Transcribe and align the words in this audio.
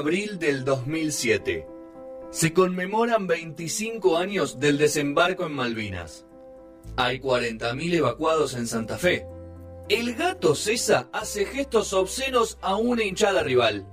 abril 0.00 0.38
del 0.38 0.64
2007. 0.64 1.66
Se 2.30 2.54
conmemoran 2.54 3.26
25 3.26 4.16
años 4.16 4.58
del 4.58 4.78
desembarco 4.78 5.44
en 5.44 5.52
Malvinas. 5.52 6.24
Hay 6.96 7.20
40.000 7.20 7.94
evacuados 7.94 8.54
en 8.54 8.66
Santa 8.66 8.96
Fe. 8.96 9.26
El 9.90 10.14
gato 10.14 10.54
César 10.54 11.10
hace 11.12 11.44
gestos 11.44 11.92
obscenos 11.92 12.56
a 12.62 12.76
una 12.76 13.04
hinchada 13.04 13.42
rival. 13.42 13.86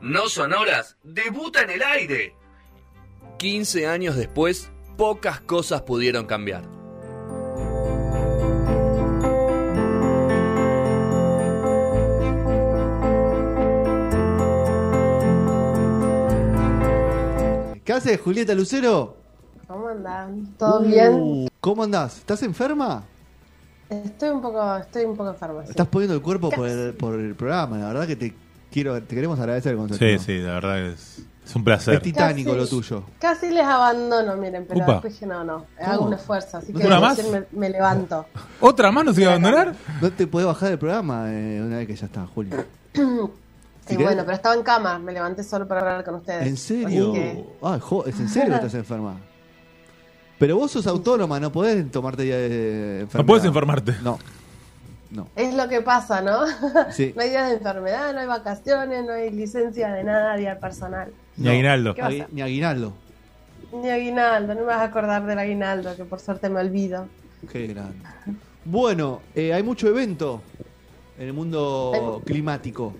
No 0.00 0.28
Sonoras 0.28 0.96
debuta 1.04 1.62
en 1.62 1.70
el 1.70 1.82
aire. 1.84 2.34
15 3.38 3.86
años 3.86 4.16
después, 4.16 4.72
pocas 4.96 5.40
cosas 5.40 5.82
pudieron 5.82 6.26
cambiar. 6.26 6.75
¿Qué 17.86 17.92
haces, 17.92 18.20
Julieta 18.20 18.52
Lucero? 18.52 19.16
¿Cómo 19.68 19.86
andan? 19.86 20.54
¿Todo 20.58 20.80
bien? 20.82 21.14
Uh, 21.14 21.46
¿Cómo 21.60 21.84
andás? 21.84 22.18
¿Estás 22.18 22.42
enferma? 22.42 23.04
Estoy 23.88 24.30
un 24.30 24.42
poco, 24.42 24.76
estoy 24.76 25.04
un 25.04 25.16
poco 25.16 25.30
enferma. 25.30 25.62
sí. 25.62 25.70
Estás 25.70 25.86
poniendo 25.86 26.16
el 26.16 26.20
cuerpo 26.20 26.50
por 26.50 26.66
el, 26.66 26.94
por 26.94 27.14
el 27.14 27.36
programa. 27.36 27.78
La 27.78 27.86
verdad 27.86 28.08
que 28.08 28.16
te 28.16 28.34
quiero, 28.72 29.00
te 29.00 29.14
queremos 29.14 29.38
agradecer, 29.38 29.76
Constantino. 29.76 30.18
Sí, 30.18 30.24
sí, 30.24 30.38
la 30.40 30.54
verdad 30.54 30.80
es, 30.80 31.22
es 31.44 31.54
un 31.54 31.62
placer. 31.62 31.94
Es 31.94 32.02
titánico 32.02 32.50
Casi- 32.50 32.60
lo 32.60 32.66
tuyo. 32.66 33.04
Casi 33.20 33.50
les 33.50 33.62
abandono, 33.64 34.36
miren, 34.36 34.64
pero 34.66 34.80
Upa. 34.80 34.92
después 34.94 35.12
dije, 35.12 35.26
no, 35.26 35.44
no, 35.44 35.66
hago 35.80 36.06
un 36.06 36.14
esfuerzo, 36.14 36.56
así 36.56 36.72
que 36.72 36.84
¿Una 36.84 36.98
más? 36.98 37.22
me, 37.30 37.44
me 37.52 37.70
levanto. 37.70 38.26
¿Otra 38.58 38.90
más 38.90 39.04
nos 39.04 39.16
iba 39.16 39.28
a 39.30 39.36
abandonar? 39.36 39.76
No 40.02 40.10
te 40.10 40.26
podés 40.26 40.48
bajar 40.48 40.70
del 40.70 40.78
programa 40.80 41.26
eh, 41.32 41.62
una 41.64 41.76
vez 41.78 41.86
que 41.86 41.94
ya 41.94 42.06
está, 42.06 42.26
Julio. 42.26 42.64
Sí, 43.86 43.96
bueno, 43.96 44.22
pero 44.24 44.36
estaba 44.36 44.54
en 44.54 44.62
cama, 44.62 44.98
me 44.98 45.12
levanté 45.12 45.42
solo 45.44 45.66
para 45.68 45.80
hablar 45.80 46.04
con 46.04 46.16
ustedes. 46.16 46.46
¿En 46.46 46.56
serio? 46.56 47.12
Que- 47.12 47.44
Ah, 47.62 47.78
jo- 47.80 48.04
¿Es 48.06 48.18
en 48.18 48.28
serio 48.28 48.50
que 48.50 48.56
estás 48.56 48.74
enferma? 48.74 49.16
Pero 50.38 50.56
vos 50.56 50.70
sos 50.72 50.86
autónoma, 50.86 51.38
no 51.40 51.50
podés 51.52 51.90
tomarte 51.90 52.22
día 52.24 52.36
de 52.36 53.00
enfermedad. 53.02 53.18
No 53.22 53.26
puedes 53.26 53.44
informarte. 53.44 53.94
No. 54.02 54.18
No. 55.10 55.28
Es 55.36 55.54
lo 55.54 55.68
que 55.68 55.80
pasa, 55.82 56.20
¿no? 56.20 56.40
Sí. 56.90 57.12
no 57.16 57.22
hay 57.22 57.30
días 57.30 57.48
de 57.48 57.54
enfermedad, 57.56 58.12
no 58.12 58.20
hay 58.20 58.26
vacaciones, 58.26 59.04
no 59.04 59.12
hay 59.12 59.30
licencia 59.30 59.92
de 59.92 60.02
nada, 60.04 60.36
día 60.36 60.58
personal. 60.58 61.12
Ni 61.36 61.48
aguinaldo. 61.48 61.94
Ni 62.32 62.42
aguinaldo. 62.42 62.92
Ni 63.72 63.88
aguinaldo, 63.88 64.54
no 64.54 64.60
me 64.60 64.66
vas 64.66 64.78
a 64.80 64.84
acordar 64.84 65.24
del 65.26 65.38
aguinaldo, 65.38 65.94
que 65.96 66.04
por 66.04 66.18
suerte 66.20 66.48
me 66.50 66.60
olvido. 66.60 67.06
Qué 67.52 67.66
grande. 67.68 67.94
Bueno, 68.64 69.20
eh, 69.34 69.54
hay 69.54 69.62
mucho 69.62 69.88
evento 69.88 70.42
en 71.18 71.28
el 71.28 71.32
mundo 71.32 72.20
climático. 72.26 72.92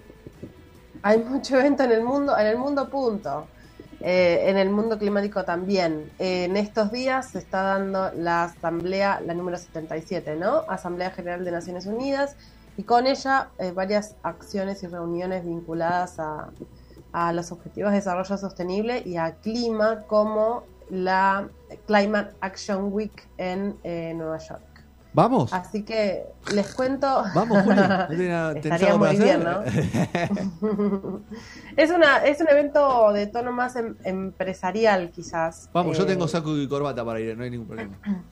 Hay 1.02 1.18
mucho 1.22 1.58
evento 1.58 1.84
en 1.84 1.92
el 1.92 2.02
mundo, 2.02 2.36
en 2.38 2.46
el 2.46 2.58
mundo 2.58 2.88
punto. 2.88 3.46
Eh, 4.00 4.50
en 4.50 4.58
el 4.58 4.68
mundo 4.68 4.98
climático 4.98 5.44
también. 5.44 6.12
Eh, 6.18 6.44
en 6.44 6.56
estos 6.56 6.92
días 6.92 7.30
se 7.30 7.38
está 7.38 7.62
dando 7.62 8.12
la 8.12 8.44
asamblea, 8.44 9.20
la 9.24 9.32
número 9.32 9.56
77, 9.56 10.36
¿no? 10.36 10.64
Asamblea 10.68 11.10
General 11.10 11.44
de 11.44 11.50
Naciones 11.50 11.86
Unidas, 11.86 12.36
y 12.76 12.82
con 12.82 13.06
ella 13.06 13.48
eh, 13.58 13.72
varias 13.72 14.16
acciones 14.22 14.82
y 14.82 14.86
reuniones 14.86 15.46
vinculadas 15.46 16.18
a, 16.18 16.50
a 17.12 17.32
los 17.32 17.50
objetivos 17.52 17.92
de 17.92 17.96
desarrollo 17.96 18.36
sostenible 18.36 19.02
y 19.04 19.16
a 19.16 19.36
clima, 19.36 20.02
como 20.06 20.64
la 20.90 21.48
Climate 21.86 22.34
Action 22.40 22.92
Week 22.92 23.26
en 23.38 23.76
eh, 23.82 24.12
Nueva 24.14 24.38
York. 24.38 24.62
¿Vamos? 25.16 25.50
Así 25.54 25.82
que 25.82 26.26
les 26.52 26.74
cuento. 26.74 27.24
Vamos, 27.34 27.62
Juli. 27.62 27.76
¿No 27.88 28.06
tenés 28.06 28.28
nada- 28.28 28.52
tenés 28.60 28.66
Estaría 28.82 28.96
muy 28.96 29.16
bien? 29.16 29.42
¿no? 29.42 29.62
es, 31.78 31.90
una, 31.90 32.18
es 32.18 32.38
un 32.42 32.48
evento 32.50 33.10
de 33.14 33.26
tono 33.26 33.50
más 33.50 33.76
em- 33.76 33.96
empresarial, 34.04 35.10
quizás. 35.10 35.70
Vamos, 35.72 35.96
yo 35.96 36.04
Eh, 36.04 36.06
tengo 36.08 36.28
saco 36.28 36.54
y 36.58 36.68
corbata 36.68 37.02
para 37.02 37.18
ir, 37.20 37.34
no 37.34 37.44
hay 37.44 37.50
ningún 37.50 37.66
problema. 37.66 37.96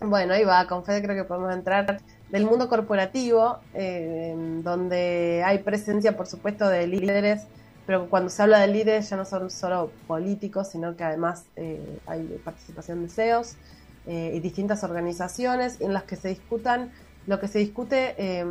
Bueno, 0.00 0.34
ahí 0.34 0.44
va, 0.44 0.66
con 0.66 0.84
Fede 0.84 1.00
creo 1.02 1.14
que 1.16 1.24
podemos 1.24 1.54
entrar 1.54 1.98
del 2.28 2.44
mundo 2.44 2.68
corporativo, 2.68 3.60
eh, 3.72 4.34
donde 4.62 5.42
hay 5.46 5.60
presencia, 5.60 6.14
por 6.14 6.26
supuesto, 6.26 6.68
de 6.68 6.86
líderes, 6.86 7.44
pero 7.86 8.10
cuando 8.10 8.28
se 8.28 8.42
habla 8.42 8.58
de 8.58 8.66
líderes 8.66 9.08
ya 9.08 9.16
no 9.16 9.24
son 9.24 9.50
solo 9.50 9.90
políticos, 10.06 10.68
sino 10.68 10.94
que 10.94 11.04
además 11.04 11.44
eh, 11.56 11.98
hay 12.06 12.38
participación 12.44 13.02
de 13.04 13.08
CEOs 13.08 13.54
eh, 14.06 14.32
y 14.34 14.40
distintas 14.40 14.84
organizaciones 14.84 15.80
en 15.80 15.92
las 15.92 16.02
que 16.02 16.16
se 16.16 16.28
discutan. 16.28 16.90
Lo 17.26 17.40
que 17.40 17.48
se 17.48 17.58
discute 17.58 18.14
eh, 18.18 18.44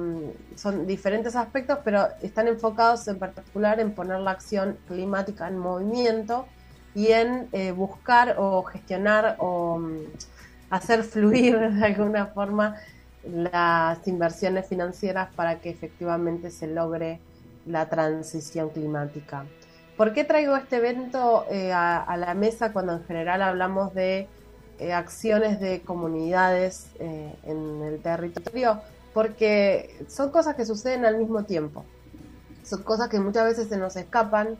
son 0.55 0.87
diferentes 0.87 1.35
aspectos, 1.35 1.79
pero 1.83 2.07
están 2.23 2.47
enfocados 2.47 3.07
en 3.07 3.19
particular 3.19 3.79
en 3.79 3.91
poner 3.93 4.19
la 4.19 4.31
acción 4.31 4.77
climática 4.87 5.47
en 5.47 5.59
movimiento 5.59 6.47
y 6.95 7.07
en 7.07 7.49
eh, 7.51 7.71
buscar 7.71 8.35
o 8.39 8.63
gestionar 8.63 9.35
o 9.39 9.77
mm, 9.77 9.99
hacer 10.71 11.03
fluir 11.03 11.59
de 11.73 11.85
alguna 11.85 12.27
forma 12.27 12.75
las 13.23 14.05
inversiones 14.07 14.67
financieras 14.67 15.29
para 15.35 15.59
que 15.59 15.69
efectivamente 15.69 16.51
se 16.51 16.67
logre 16.67 17.19
la 17.65 17.89
transición 17.89 18.69
climática. 18.69 19.45
¿Por 19.95 20.13
qué 20.13 20.23
traigo 20.23 20.57
este 20.57 20.77
evento 20.77 21.45
eh, 21.49 21.71
a 21.71 22.17
la 22.17 22.33
mesa 22.33 22.73
cuando 22.73 22.93
en 22.93 23.05
general 23.05 23.43
hablamos 23.43 23.93
de 23.93 24.27
eh, 24.79 24.93
acciones 24.93 25.59
de 25.59 25.81
comunidades 25.81 26.87
eh, 26.99 27.35
en 27.43 27.81
el 27.83 28.01
territorio? 28.01 28.81
Porque 29.13 30.03
son 30.07 30.31
cosas 30.31 30.55
que 30.55 30.65
suceden 30.65 31.05
al 31.05 31.17
mismo 31.17 31.43
tiempo. 31.43 31.85
Son 32.63 32.83
cosas 32.83 33.09
que 33.09 33.19
muchas 33.19 33.45
veces 33.45 33.69
se 33.69 33.77
nos 33.77 33.95
escapan 33.95 34.57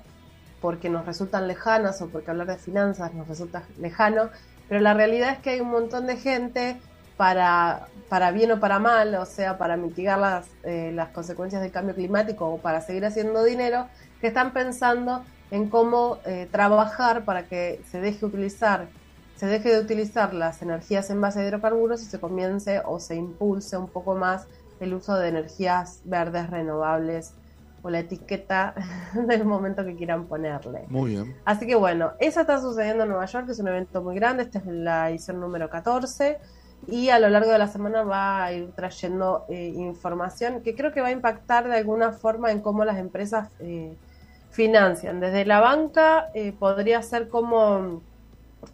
porque 0.62 0.90
nos 0.90 1.06
resultan 1.06 1.48
lejanas 1.48 2.02
o 2.02 2.08
porque 2.08 2.32
hablar 2.32 2.48
de 2.48 2.58
finanzas 2.58 3.14
nos 3.14 3.28
resulta 3.28 3.64
lejano, 3.78 4.30
pero 4.70 4.80
la 4.80 4.94
realidad 4.94 5.32
es 5.32 5.40
que 5.40 5.52
hay 5.52 5.60
un 5.60 5.72
montón 5.72 6.08
de 6.08 6.16
gente 6.16 6.78
para, 7.18 7.88
para 8.10 8.32
bien 8.32 8.52
o 8.52 8.60
para 8.60 8.80
mal, 8.80 9.14
o 9.16 9.26
sea, 9.26 9.58
para 9.58 9.78
mitigar 9.78 10.20
las, 10.20 10.48
eh, 10.64 10.92
las 10.94 11.10
consecuencias 11.10 11.62
del 11.62 11.72
cambio 11.72 11.96
climático 11.96 12.48
o 12.48 12.58
para 12.60 12.82
seguir 12.82 13.06
haciendo 13.06 13.44
dinero, 13.44 13.88
que 14.22 14.28
están 14.28 14.54
pensando 14.54 15.24
en 15.52 15.70
cómo 15.70 16.20
eh, 16.26 16.48
trabajar 16.52 17.26
para 17.26 17.44
que 17.44 17.82
se 17.92 18.00
deje 18.00 18.26
utilizar 18.26 18.88
se 19.36 19.48
deje 19.48 19.74
de 19.74 19.82
utilizar 19.82 20.34
las 20.34 20.62
energías 20.62 21.10
en 21.10 21.20
base 21.22 21.40
a 21.40 21.44
hidrocarburos 21.48 22.02
y 22.02 22.06
se 22.06 22.20
comience 22.20 22.82
o 22.86 23.00
se 23.00 23.16
impulse 23.16 23.78
un 23.78 23.88
poco 23.88 24.16
más 24.16 24.48
el 24.80 24.94
uso 24.94 25.16
de 25.16 25.30
energías 25.30 26.02
verdes 26.06 26.50
renovables 26.50 27.34
o 27.82 27.90
la 27.90 28.00
etiqueta 28.00 28.74
del 29.28 29.46
momento 29.46 29.84
que 29.84 29.96
quieran 29.96 30.26
ponerle. 30.26 30.86
Muy 30.88 31.12
bien. 31.12 31.36
Así 31.46 31.68
que 31.68 31.76
bueno, 31.76 32.14
eso 32.20 32.42
está 32.42 32.62
sucediendo 32.62 33.04
en 33.04 33.10
Nueva 33.10 33.26
York, 33.26 33.48
es 33.50 33.60
un 33.60 33.68
evento 33.68 34.02
muy 34.02 34.16
grande, 34.16 34.44
esta 34.44 34.60
es 34.60 34.66
la 34.66 35.10
edición 35.10 35.40
número 35.40 35.70
14 35.70 36.40
y 36.88 37.10
a 37.10 37.20
lo 37.20 37.30
largo 37.30 37.52
de 37.52 37.58
la 37.58 37.68
semana 37.68 38.04
va 38.04 38.44
a 38.44 38.54
ir 38.54 38.72
trayendo 38.74 39.46
eh, 39.50 39.74
información 39.76 40.62
que 40.62 40.76
creo 40.76 40.92
que 40.92 41.02
va 41.02 41.08
a 41.08 41.12
impactar 41.12 41.68
de 41.68 41.78
alguna 41.78 42.12
forma 42.12 42.52
en 42.52 42.62
cómo 42.62 42.84
las 42.86 42.98
empresas 42.98 43.50
eh, 43.60 43.96
financian. 44.52 45.20
Desde 45.20 45.46
la 45.46 45.60
banca 45.60 46.30
eh, 46.34 46.54
podría 46.58 47.02
ser 47.02 47.30
como 47.30 48.02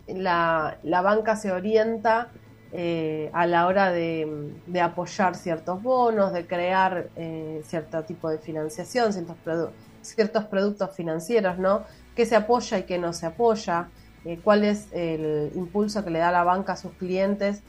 la, 0.08 0.78
la 0.84 1.02
banca 1.02 1.36
se 1.36 1.52
orienta 1.52 2.30
eh, 2.72 3.32
a 3.34 3.48
la 3.48 3.66
hora 3.66 3.92
de, 3.92 4.54
de 4.68 4.82
apoyar 4.82 5.36
ciertos 5.36 5.82
bonos, 5.82 6.32
de 6.34 6.46
crear 6.46 7.08
eh, 7.16 7.64
cierto 7.66 8.04
tipo 8.04 8.30
de 8.30 8.38
financiación, 8.38 9.12
ciertos, 9.12 9.38
ciertos 10.02 10.46
productos 10.46 10.96
financieros, 10.96 11.58
¿no? 11.58 11.84
¿Qué 12.16 12.28
se 12.28 12.36
apoya 12.36 12.78
y 12.78 12.84
qué 12.84 13.00
no 13.00 13.12
se 13.14 13.26
apoya? 13.26 13.90
Eh, 14.24 14.40
¿Cuál 14.44 14.66
es 14.66 14.88
el 14.92 15.52
impulso 15.56 16.04
que 16.04 16.12
le 16.12 16.20
da 16.20 16.32
la 16.32 16.44
banca 16.44 16.74
a 16.74 16.78
sus 16.78 16.92
clientes 16.92 17.64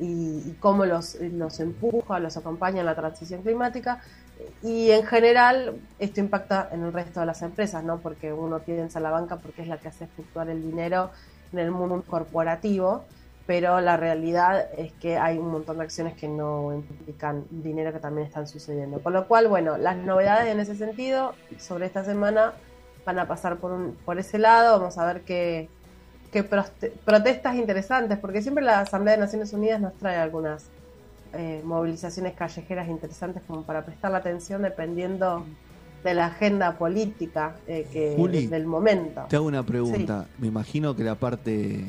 y, 0.00 0.42
y 0.46 0.56
cómo 0.58 0.86
los, 0.86 1.16
los 1.20 1.60
empuja, 1.60 2.18
los 2.18 2.38
acompaña 2.38 2.80
en 2.80 2.86
la 2.86 2.94
transición 2.94 3.42
climática? 3.42 4.00
Y 4.62 4.90
en 4.90 5.04
general 5.04 5.80
esto 5.98 6.20
impacta 6.20 6.70
en 6.72 6.82
el 6.82 6.94
resto 6.94 7.20
de 7.20 7.26
las 7.26 7.42
empresas, 7.42 7.84
¿no? 7.84 7.98
Porque 7.98 8.32
uno 8.32 8.60
piensa 8.60 9.00
en 9.00 9.02
la 9.02 9.10
banca 9.10 9.36
porque 9.36 9.62
es 9.62 9.68
la 9.68 9.78
que 9.78 9.88
hace 9.88 10.06
fluctuar 10.06 10.48
el 10.48 10.62
dinero 10.62 11.10
en 11.58 11.66
el 11.66 11.70
mundo 11.72 12.02
corporativo, 12.06 13.04
pero 13.46 13.80
la 13.80 13.96
realidad 13.96 14.68
es 14.76 14.92
que 14.94 15.18
hay 15.18 15.38
un 15.38 15.50
montón 15.50 15.78
de 15.78 15.84
acciones 15.84 16.14
que 16.14 16.28
no 16.28 16.74
implican 16.74 17.44
dinero 17.50 17.92
que 17.92 18.00
también 18.00 18.26
están 18.26 18.48
sucediendo. 18.48 19.00
Con 19.00 19.12
lo 19.12 19.28
cual, 19.28 19.48
bueno, 19.48 19.76
las 19.76 19.96
novedades 19.96 20.52
en 20.52 20.58
ese 20.58 20.74
sentido 20.74 21.34
sobre 21.58 21.86
esta 21.86 22.04
semana 22.04 22.54
van 23.04 23.18
a 23.20 23.28
pasar 23.28 23.58
por, 23.58 23.70
un, 23.70 23.96
por 24.04 24.18
ese 24.18 24.38
lado, 24.38 24.78
vamos 24.78 24.98
a 24.98 25.06
ver 25.06 25.22
qué, 25.22 25.68
qué 26.32 26.42
protestas 26.42 27.54
interesantes, 27.54 28.18
porque 28.18 28.42
siempre 28.42 28.64
la 28.64 28.80
Asamblea 28.80 29.14
de 29.14 29.20
Naciones 29.20 29.52
Unidas 29.52 29.80
nos 29.80 29.94
trae 29.94 30.16
algunas 30.16 30.70
eh, 31.32 31.60
movilizaciones 31.64 32.34
callejeras 32.34 32.88
interesantes 32.88 33.42
como 33.46 33.62
para 33.62 33.84
prestar 33.84 34.10
la 34.10 34.18
atención 34.18 34.62
dependiendo 34.62 35.44
de 36.06 36.14
la 36.14 36.26
agenda 36.26 36.78
política 36.78 37.56
eh, 37.66 37.86
que, 37.92 38.14
Juli, 38.16 38.46
del 38.46 38.64
momento. 38.66 39.24
Te 39.28 39.36
hago 39.36 39.46
una 39.46 39.64
pregunta. 39.64 40.26
Me 40.38 40.46
imagino 40.46 40.94
que 40.94 41.02
la 41.04 41.16
parte 41.16 41.84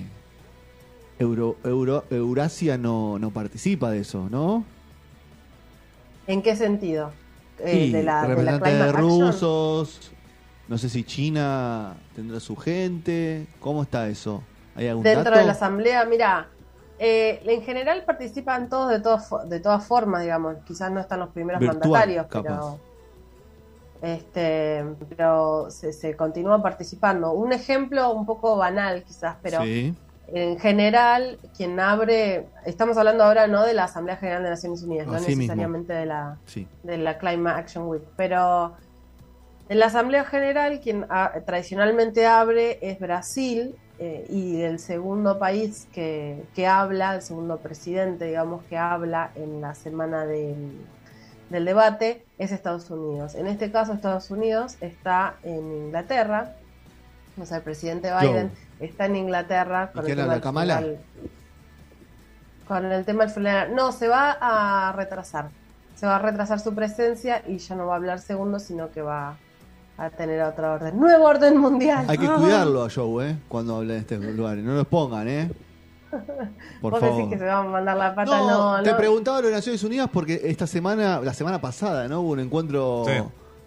Euro, 1.19 1.57
Euro, 1.63 2.03
Eurasia 2.09 2.77
no, 2.77 3.19
no 3.19 3.29
participa 3.31 3.91
de 3.91 3.99
eso, 3.99 4.27
¿no? 4.29 4.65
¿En 6.25 6.41
qué 6.41 6.55
sentido? 6.55 7.11
Eh, 7.59 7.91
de 7.91 8.03
la, 8.03 8.21
de 8.23 8.27
la 8.27 8.35
representantes 8.35 8.81
action. 8.81 9.01
rusos, 9.03 10.11
No 10.67 10.77
sé 10.77 10.89
si 10.89 11.03
China 11.03 11.95
tendrá 12.15 12.39
su 12.39 12.55
gente. 12.55 13.47
¿Cómo 13.59 13.83
está 13.83 14.07
eso? 14.09 14.43
¿Hay 14.75 14.87
algún 14.87 15.03
Dentro 15.03 15.23
dato? 15.25 15.39
de 15.39 15.45
la 15.45 15.51
asamblea, 15.53 16.05
mira, 16.05 16.47
eh, 16.99 17.41
en 17.45 17.61
general 17.63 18.03
participan 18.05 18.67
todos 18.69 18.89
de, 18.89 18.99
todas 18.99 19.29
fo- 19.29 19.43
de 19.47 19.59
todas 19.59 19.85
formas, 19.85 20.21
digamos. 20.23 20.55
Quizás 20.65 20.91
no 20.91 20.99
están 20.99 21.19
los 21.19 21.29
primeros 21.29 21.59
Virtual, 21.61 21.79
mandatarios, 21.79 22.27
capaz. 22.27 22.43
pero, 22.43 22.79
este, 24.01 24.83
pero 25.15 25.69
se, 25.69 25.91
se 25.94 26.15
continúa 26.15 26.61
participando. 26.61 27.31
Un 27.31 27.53
ejemplo 27.53 28.11
un 28.13 28.25
poco 28.25 28.55
banal, 28.57 29.03
quizás, 29.03 29.35
pero 29.41 29.61
Sí. 29.63 29.94
en 30.27 30.59
general, 30.59 31.39
quien 31.55 31.79
abre, 31.79 32.47
estamos 32.65 32.97
hablando 32.97 33.23
ahora 33.23 33.47
no 33.47 33.63
de 33.63 33.73
la 33.73 33.85
Asamblea 33.85 34.17
General 34.17 34.44
de 34.44 34.49
Naciones 34.51 34.83
Unidas, 34.83 35.07
no 35.07 35.13
mismo. 35.13 35.27
necesariamente 35.29 35.94
de 35.94 36.05
la, 36.05 36.38
Sí. 36.45 36.67
de 36.83 36.97
la 36.97 37.17
Climate 37.17 37.59
Action 37.59 37.88
Week, 37.88 38.03
pero 38.15 38.73
en 39.69 39.79
la 39.79 39.88
Asamblea 39.88 40.23
General 40.25 40.79
quien 40.79 41.05
a- 41.09 41.31
tradicionalmente 41.45 42.25
abre 42.25 42.77
es 42.81 43.00
Brasil 43.00 43.75
eh, 44.00 44.27
y 44.29 44.61
el 44.61 44.77
segundo 44.79 45.39
país 45.39 45.88
que, 45.91 46.43
que 46.53 46.67
habla, 46.67 47.15
el 47.15 47.21
segundo 47.23 47.57
presidente, 47.57 48.25
digamos, 48.25 48.63
que 48.65 48.77
habla 48.77 49.31
en 49.35 49.59
la 49.59 49.73
semana 49.73 50.25
del, 50.27 50.71
del 51.49 51.65
debate 51.65 52.25
es 52.38 52.51
Estados 52.51 52.89
Unidos. 52.89 53.35
En 53.35 53.47
este 53.47 53.71
caso 53.71 53.94
Estados 53.94 54.29
Unidos 54.31 54.77
está 54.81 55.35
en 55.44 55.71
Inglaterra, 55.85 56.55
o 57.39 57.45
sea, 57.45 57.57
el 57.57 57.63
presidente 57.63 58.11
Biden 58.19 58.51
está 58.79 59.05
en 59.05 59.15
Inglaterra 59.15 59.91
¿Y 59.94 59.97
con 59.97 60.09
el 60.09 60.15
tema 60.15 60.33
del 60.33 60.41
funeral. 60.41 60.97
Con 62.67 62.85
el 62.85 63.05
tema 63.05 63.23
del 63.25 63.33
funeral. 63.33 63.75
No, 63.75 63.91
se 63.91 64.07
va 64.07 64.38
a 64.39 64.91
retrasar. 64.94 65.49
Se 65.95 66.05
va 66.05 66.17
a 66.17 66.19
retrasar 66.19 66.59
su 66.59 66.73
presencia 66.73 67.44
y 67.47 67.57
ya 67.57 67.75
no 67.75 67.88
va 67.88 67.93
a 67.93 67.97
hablar 67.97 68.19
segundo, 68.19 68.59
sino 68.59 68.91
que 68.91 69.01
va 69.01 69.38
a 69.97 70.09
tener 70.11 70.41
otra 70.41 70.73
orden. 70.73 71.00
Nuevo 71.00 71.25
orden 71.25 71.57
mundial. 71.57 72.05
Hay 72.07 72.17
que 72.17 72.27
cuidarlo 72.38 72.83
a 72.83 72.89
Joe, 72.89 73.29
¿eh? 73.29 73.35
Cuando 73.47 73.77
hable 73.77 73.95
en 73.95 74.00
estos 74.01 74.19
lugares. 74.19 74.63
No 74.63 74.75
los 74.75 74.88
pongan, 74.88 75.27
¿eh? 75.27 75.51
Por 76.81 76.91
Vos 76.91 76.99
favor. 76.99 77.15
decís 77.17 77.31
que 77.33 77.37
se 77.39 77.45
va 77.45 77.59
a 77.59 77.63
mandar 77.63 77.97
la 77.97 78.15
pata. 78.15 78.37
No, 78.37 78.77
No, 78.77 78.83
te 78.83 78.91
no. 78.91 78.97
preguntaba 78.97 79.41
lo 79.41 79.47
de 79.47 79.53
Naciones 79.53 79.83
Unidas 79.83 80.09
porque 80.11 80.41
esta 80.45 80.67
semana, 80.67 81.19
la 81.21 81.33
semana 81.33 81.59
pasada, 81.61 82.07
¿no? 82.07 82.21
Hubo 82.21 82.31
un 82.31 82.39
encuentro 82.39 83.03
Sí. 83.05 83.13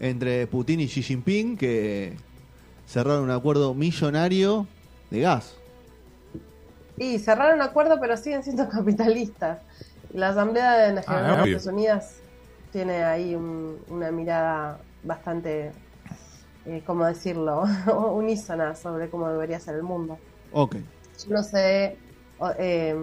entre 0.01 0.47
Putin 0.47 0.81
y 0.81 0.87
Xi 0.89 1.03
Jinping 1.03 1.57
que 1.57 2.17
cerraron 2.87 3.25
un 3.25 3.31
acuerdo 3.31 3.75
millonario 3.75 4.67
de 5.11 5.21
gas. 5.21 5.55
Y 6.97 7.19
cerraron 7.19 7.55
un 7.57 7.63
acuerdo, 7.63 7.99
pero 8.01 8.17
siguen 8.17 8.43
siendo 8.43 8.69
capitalistas. 8.69 9.59
La 10.13 10.31
Asamblea 10.31 10.73
de 10.77 10.93
Naciones 10.95 11.67
Ah. 11.67 11.71
Unidas 11.71 12.17
tiene 12.73 13.05
ahí 13.05 13.35
un- 13.35 13.79
una 13.89 14.11
mirada 14.11 14.79
bastante, 15.03 15.73
eh, 16.67 16.83
¿cómo 16.87 17.07
decirlo?, 17.07 17.63
unísona 18.15 18.75
sobre 18.75 19.09
cómo 19.09 19.29
debería 19.29 19.59
ser 19.61 19.77
el 19.77 19.83
mundo. 19.83 20.19
Ok. 20.53 20.77
Yo 20.77 21.35
no 21.35 21.43
sé, 21.43 21.97
eh, 22.59 22.95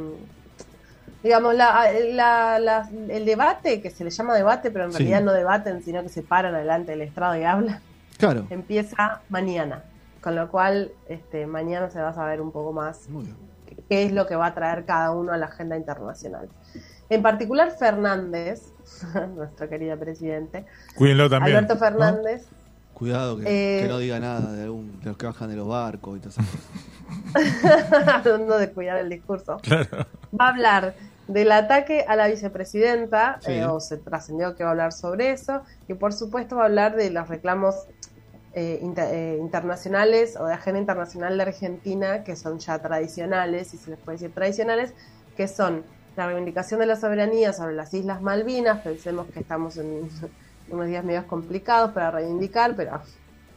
digamos, 1.24 1.56
la, 1.56 1.92
la- 2.13 2.60
la- 2.60 2.89
el 3.10 3.25
debate, 3.25 3.81
que 3.81 3.89
se 3.89 4.04
le 4.04 4.10
llama 4.10 4.36
debate, 4.36 4.72
pero 4.72 4.86
en 4.86 4.92
Sí. 4.92 5.00
realidad 5.00 5.22
no 5.24 5.34
debaten, 5.34 5.84
sino 5.84 6.01
que 6.04 6.10
se 6.10 6.22
paran 6.24 6.56
adelante 6.56 6.92
del 6.92 7.01
estrado 7.01 7.36
y 7.38 7.44
hablan, 7.44 7.80
Claro. 8.18 8.48
empieza 8.50 9.22
mañana. 9.30 9.84
Con 10.22 10.36
lo 10.36 10.50
cual, 10.50 10.92
este, 11.07 11.45
mañana 11.48 11.89
se 11.89 12.00
va 12.01 12.10
a 12.10 12.13
saber 12.13 12.42
un 12.42 12.51
poco 12.51 12.74
más 12.74 13.07
qué 13.89 14.04
es 14.04 14.12
lo 14.12 14.25
que 14.28 14.36
va 14.36 14.48
a 14.48 14.54
traer 14.54 14.84
cada 14.86 15.12
uno 15.12 15.31
a 15.31 15.38
la 15.38 15.45
agenda 15.45 15.78
internacional. 15.78 16.50
En 17.10 17.22
particular, 17.22 17.72
Fernández, 17.72 18.74
nuestro 19.36 19.69
querido 19.69 19.98
presidente, 19.98 20.66
Cuídenlo 20.95 21.30
también. 21.30 21.56
Alberto 21.57 21.75
¿no? 21.75 21.80
Fernández, 21.80 22.45
Cuidado 22.94 23.38
que, 23.38 23.44
Eh, 23.44 23.83
que 23.83 23.88
no 23.88 24.00
diga 24.00 24.19
nada 24.19 24.51
de, 24.51 24.63
algún, 24.63 25.00
de 25.00 25.06
los 25.06 25.18
que 25.18 25.28
bajan 25.28 25.50
de 25.50 25.56
los 25.56 25.68
barcos 25.68 26.18
y 26.18 26.19
todo 26.19 26.30
eso. 26.31 26.42
hablando 28.07 28.57
de 28.57 28.71
cuidar 28.74 28.98
el 28.98 29.09
discurso, 29.09 29.57
Claro. 29.63 30.06
va 30.39 30.45
a 30.48 30.50
hablar 30.50 30.95
del 31.27 31.51
ataque 31.51 32.06
a 32.07 32.15
la 32.15 32.27
vicepresidenta, 32.27 33.38
Sí. 33.42 33.51
eh, 33.54 33.65
o 33.65 33.80
se 33.80 33.98
trascendió 33.98 34.56
que 34.56 34.63
va 34.63 34.69
a 34.69 34.71
hablar 34.71 34.94
sobre 34.94 35.31
eso, 35.31 35.62
y 35.88 35.94
por 35.94 36.13
supuesto 36.13 36.56
va 36.56 36.63
a 36.63 36.65
hablar 36.65 36.95
de 36.95 37.09
los 37.09 37.27
reclamos 37.27 37.75
eh, 38.54 38.80
inter- 38.81 39.13
eh, 39.13 39.38
internacionales 39.39 40.36
o 40.39 40.45
de 40.45 40.54
agenda 40.54 40.80
internacional 40.80 41.36
de 41.38 41.44
Argentina, 41.44 42.24
que 42.24 42.36
son 42.36 42.57
ya 42.59 42.80
tradicionales, 42.80 43.68
si 43.68 43.77
se 43.77 43.92
les 43.92 44.00
puede 44.00 44.18
decir 44.18 44.33
tradicionales, 44.33 44.94
que 45.36 45.48
son 45.48 45.83
la 46.15 46.25
reivindicación 46.25 46.80
de 46.80 46.88
la 46.88 46.95
soberanía 46.95 47.54
sobre 47.54 47.75
las 47.75 47.94
Islas 47.94 48.21
Malvinas, 48.24 48.80
pensemos 48.81 49.27
que 49.27 49.42
estamos 49.42 49.77
en 49.77 50.09
unos 50.71 50.88
días 50.88 51.04
medio 51.04 51.27
complicados 51.27 51.92
para 51.92 52.09
reivindicar, 52.09 52.75
pero 52.75 53.00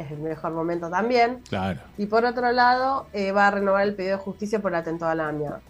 es 0.01 0.11
el 0.11 0.19
mejor 0.19 0.53
momento 0.53 0.89
también. 0.89 1.43
Claro. 1.49 1.81
Y 1.99 2.07
por 2.07 2.25
otro 2.25 2.51
lado, 2.53 3.07
eh, 3.13 3.33
va 3.33 3.49
a 3.49 3.51
renovar 3.51 3.87
el 3.87 3.95
pedido 3.95 4.17
de 4.17 4.23
justicia 4.23 4.61
por 4.61 4.73
el 4.73 4.79
atentado 4.79 5.11
a 5.11 5.15
la 5.15 5.29
AMIA. 5.29 5.61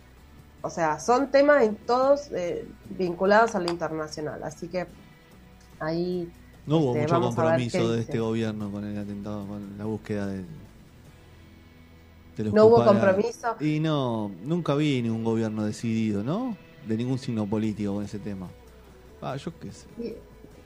O 0.62 0.70
sea, 0.70 1.00
son 1.00 1.30
temas 1.30 1.64
en 1.64 1.74
todos 1.74 2.30
eh, 2.32 2.66
vinculados 2.90 3.54
a 3.54 3.60
lo 3.60 3.70
internacional. 3.70 4.42
Así 4.44 4.68
que 4.68 4.86
ahí 5.80 6.30
No 6.66 6.76
hubo 6.76 6.94
Este, 6.94 7.12
mucho 7.12 7.20
compromiso 7.20 7.92
de 7.92 8.00
este 8.00 8.20
gobierno 8.20 8.70
con 8.70 8.84
el 8.84 8.98
atentado, 8.98 9.46
con 9.46 9.76
la 9.76 9.84
búsqueda 9.84 10.26
del, 10.26 10.46
de 12.36 12.44
los 12.44 12.54
no 12.54 12.66
hubo 12.66 12.84
compromiso. 12.84 13.56
Y 13.58 13.80
no, 13.80 14.30
nunca 14.44 14.74
vi 14.76 15.02
ningún 15.02 15.24
gobierno 15.24 15.64
decidido, 15.64 16.22
¿no? 16.22 16.56
De 16.86 16.96
ningún 16.96 17.18
signo 17.18 17.46
político 17.46 17.94
con 17.94 18.04
ese 18.04 18.18
tema. 18.18 18.48
Ah, 19.20 19.36
yo 19.36 19.52
qué 19.58 19.72
sé. 19.72 19.86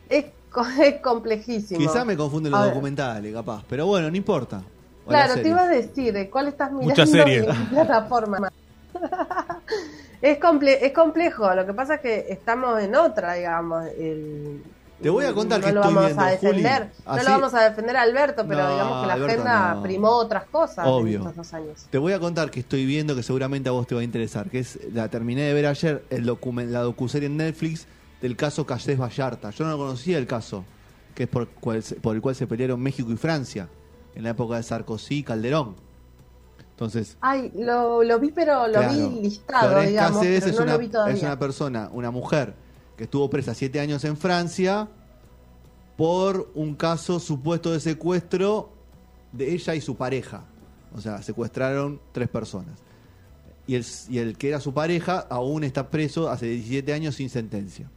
Es, 0.08 0.26
es 0.82 1.00
complejísimo. 1.00 1.80
Quizá 1.80 2.04
me 2.04 2.16
confunden 2.16 2.52
los 2.52 2.64
documentales, 2.64 3.32
capaz. 3.34 3.64
Pero 3.68 3.86
bueno, 3.86 4.10
no 4.10 4.16
importa. 4.16 4.62
O 5.06 5.08
Claro, 5.10 5.34
te 5.34 5.48
iba 5.48 5.62
a 5.62 5.68
decir. 5.68 6.28
¿cuál 6.30 6.48
estás 6.48 6.70
mirando 6.70 6.88
Muchas 6.90 7.10
series. 7.10 7.46
en 7.46 7.54
qué 7.54 7.64
plataforma? 7.70 8.48
es, 10.22 10.38
comple 10.38 10.84
es 10.86 10.92
complejo, 10.92 11.52
lo 11.54 11.66
que 11.66 11.74
pasa 11.74 11.96
es 11.96 12.00
que 12.00 12.26
estamos 12.30 12.80
en 12.82 12.94
otra, 12.94 13.34
digamos. 13.34 13.84
el- 13.98 14.62
Te 15.02 15.10
voy 15.10 15.24
a 15.26 15.34
contar 15.34 15.60
no 15.60 15.66
que 15.66 15.72
lo 15.72 15.80
estoy 15.80 15.94
vamos 15.94 16.06
viendo, 16.06 16.22
a 16.24 16.30
defender, 16.30 16.90
Juli. 17.04 17.16
no 17.18 17.22
lo 17.24 17.30
vamos 17.30 17.54
a 17.54 17.64
defender 17.68 17.96
a 17.96 18.02
Alberto, 18.02 18.44
pero 18.48 18.62
No, 18.62 18.70
digamos 18.72 19.00
que 19.02 19.06
la 19.08 19.12
Alberto 19.14 19.32
agenda 19.42 19.74
no. 19.74 19.82
primó 19.82 20.10
otras 20.10 20.44
cosas 20.44 20.86
Obvio. 20.88 21.16
en 21.16 21.20
estos 21.22 21.36
dos 21.36 21.52
años. 21.54 21.86
Te 21.90 21.98
voy 21.98 22.12
a 22.14 22.18
contar 22.20 22.50
que 22.50 22.60
estoy 22.60 22.86
viendo 22.86 23.14
que 23.14 23.22
seguramente 23.22 23.68
a 23.68 23.72
vos 23.72 23.86
te 23.86 23.94
va 23.94 24.00
a 24.00 24.04
interesar, 24.04 24.48
que 24.48 24.60
es 24.60 24.78
la 24.94 25.08
terminé 25.08 25.42
de 25.42 25.52
ver 25.52 25.66
ayer 25.66 26.02
el 26.10 26.24
documen- 26.26 26.68
la 26.70 26.80
docuserie 26.80 27.26
en 27.26 27.36
Netflix 27.36 27.86
del 28.24 28.36
caso 28.36 28.64
Callés 28.64 28.98
Vallarta. 28.98 29.50
Yo 29.50 29.66
no 29.66 29.76
conocía 29.76 30.16
el 30.16 30.26
caso, 30.26 30.64
que 31.14 31.24
es 31.24 31.28
por, 31.28 31.46
cual 31.46 31.84
por 32.00 32.16
el 32.16 32.22
cual 32.22 32.34
se 32.34 32.46
pelearon 32.46 32.80
México 32.80 33.12
y 33.12 33.16
Francia 33.16 33.68
en 34.14 34.22
la 34.22 34.30
época 34.30 34.56
de 34.56 34.62
Sarkozy 34.62 35.18
y 35.18 35.22
Calderón. 35.22 35.76
Entonces, 36.70 37.18
Ay, 37.20 37.52
lo, 37.54 38.02
lo 38.02 38.18
vi, 38.18 38.32
pero 38.32 38.66
lo 38.66 38.72
claro, 38.72 39.10
vi 39.10 39.20
listado, 39.20 39.78
digamos, 39.82 40.22
Cáceres 40.22 40.46
es, 40.46 40.56
no 40.56 40.62
una, 40.62 40.72
lo 40.72 40.78
vi 40.78 40.90
es 41.12 41.22
una 41.22 41.38
persona, 41.38 41.90
una 41.92 42.10
mujer 42.10 42.54
que 42.96 43.04
estuvo 43.04 43.28
presa 43.28 43.52
siete 43.52 43.78
años 43.78 44.02
en 44.04 44.16
Francia 44.16 44.88
por 45.98 46.50
un 46.54 46.76
caso 46.76 47.20
supuesto 47.20 47.72
de 47.72 47.80
secuestro 47.80 48.70
de 49.32 49.52
ella 49.52 49.74
y 49.74 49.82
su 49.82 49.96
pareja. 49.96 50.44
O 50.94 51.00
sea, 51.02 51.20
secuestraron 51.20 52.00
tres 52.12 52.30
personas. 52.30 52.78
Y 53.66 53.74
el, 53.74 53.84
y 54.08 54.16
el 54.16 54.38
que 54.38 54.48
era 54.48 54.60
su 54.60 54.72
pareja 54.72 55.26
aún 55.28 55.62
está 55.62 55.90
preso 55.90 56.30
hace 56.30 56.46
17 56.46 56.90
años 56.94 57.16
sin 57.16 57.28
sentencia. 57.28 57.90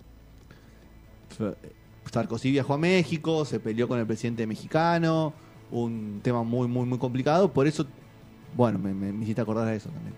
Sarkozy 2.12 2.52
viajó 2.52 2.74
a 2.74 2.78
México, 2.78 3.46
se 3.46 3.60
peleó 3.60 3.88
con 3.88 4.00
el 4.00 4.06
presidente 4.06 4.48
mexicano, 4.48 5.34
un 5.72 6.20
tema 6.24 6.44
muy, 6.44 6.68
muy, 6.68 6.86
muy 6.86 6.98
complicado. 6.98 7.52
Por 7.52 7.68
eso, 7.68 7.86
bueno, 8.56 8.80
me, 8.80 8.94
me, 8.94 9.12
me 9.12 9.24
hiciste 9.24 9.42
acordar 9.42 9.68
a 9.68 9.76
eso 9.76 9.90
también. 9.90 10.14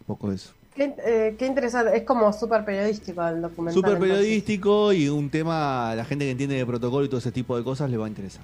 Un 0.00 0.06
poco 0.06 0.28
de 0.30 0.36
eso. 0.36 0.52
Qué, 0.74 0.94
eh, 1.04 1.36
qué 1.38 1.46
interesante, 1.46 1.94
es 1.94 2.04
como 2.04 2.32
súper 2.32 2.64
periodístico 2.64 3.26
el 3.26 3.42
documental. 3.42 3.74
Súper 3.74 3.92
entonces. 3.92 4.16
periodístico 4.16 4.92
y 4.92 5.08
un 5.08 5.28
tema, 5.28 5.90
a 5.90 5.94
la 5.94 6.04
gente 6.04 6.24
que 6.24 6.30
entiende 6.30 6.56
de 6.56 6.64
protocolo 6.64 7.04
y 7.04 7.08
todo 7.08 7.18
ese 7.18 7.30
tipo 7.30 7.56
de 7.56 7.62
cosas 7.62 7.90
le 7.90 7.98
va 7.98 8.06
a 8.06 8.08
interesar. 8.08 8.42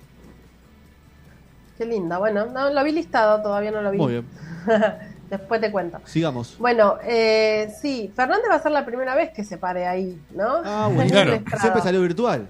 Qué 1.78 1.86
linda, 1.86 2.18
bueno, 2.18 2.46
no 2.46 2.70
lo 2.70 2.84
vi 2.84 2.92
listado, 2.92 3.40
todavía 3.40 3.70
no 3.70 3.80
lo 3.80 3.90
vi. 3.92 3.98
Muy 3.98 4.12
bien, 4.12 4.24
Después 5.30 5.60
te 5.60 5.70
cuento. 5.70 6.00
sigamos. 6.04 6.56
Bueno, 6.58 6.96
eh, 7.02 7.72
sí, 7.80 8.10
Fernández 8.16 8.46
va 8.50 8.54
a 8.56 8.62
ser 8.62 8.72
la 8.72 8.86
primera 8.86 9.14
vez 9.14 9.30
que 9.32 9.44
se 9.44 9.58
pare 9.58 9.86
ahí, 9.86 10.18
¿no? 10.30 10.62
Ah, 10.64 10.86
En 10.88 10.94
bueno, 10.96 11.18
el 11.20 11.42
Claro. 11.44 11.60
Siempre 11.60 11.82
salió 11.82 12.00
virtual. 12.00 12.48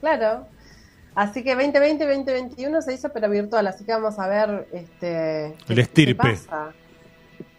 Claro. 0.00 0.46
Así 1.14 1.42
que 1.42 1.56
2020, 1.56 2.04
2021 2.06 2.80
se 2.82 2.94
hizo 2.94 3.08
pero 3.08 3.28
virtual, 3.28 3.66
así 3.66 3.84
que 3.84 3.92
vamos 3.92 4.16
a 4.20 4.28
ver 4.28 4.68
este 4.72 5.46
El 5.68 5.74
qué 5.74 5.80
estirpe. 5.80 6.14
pasa. 6.34 6.72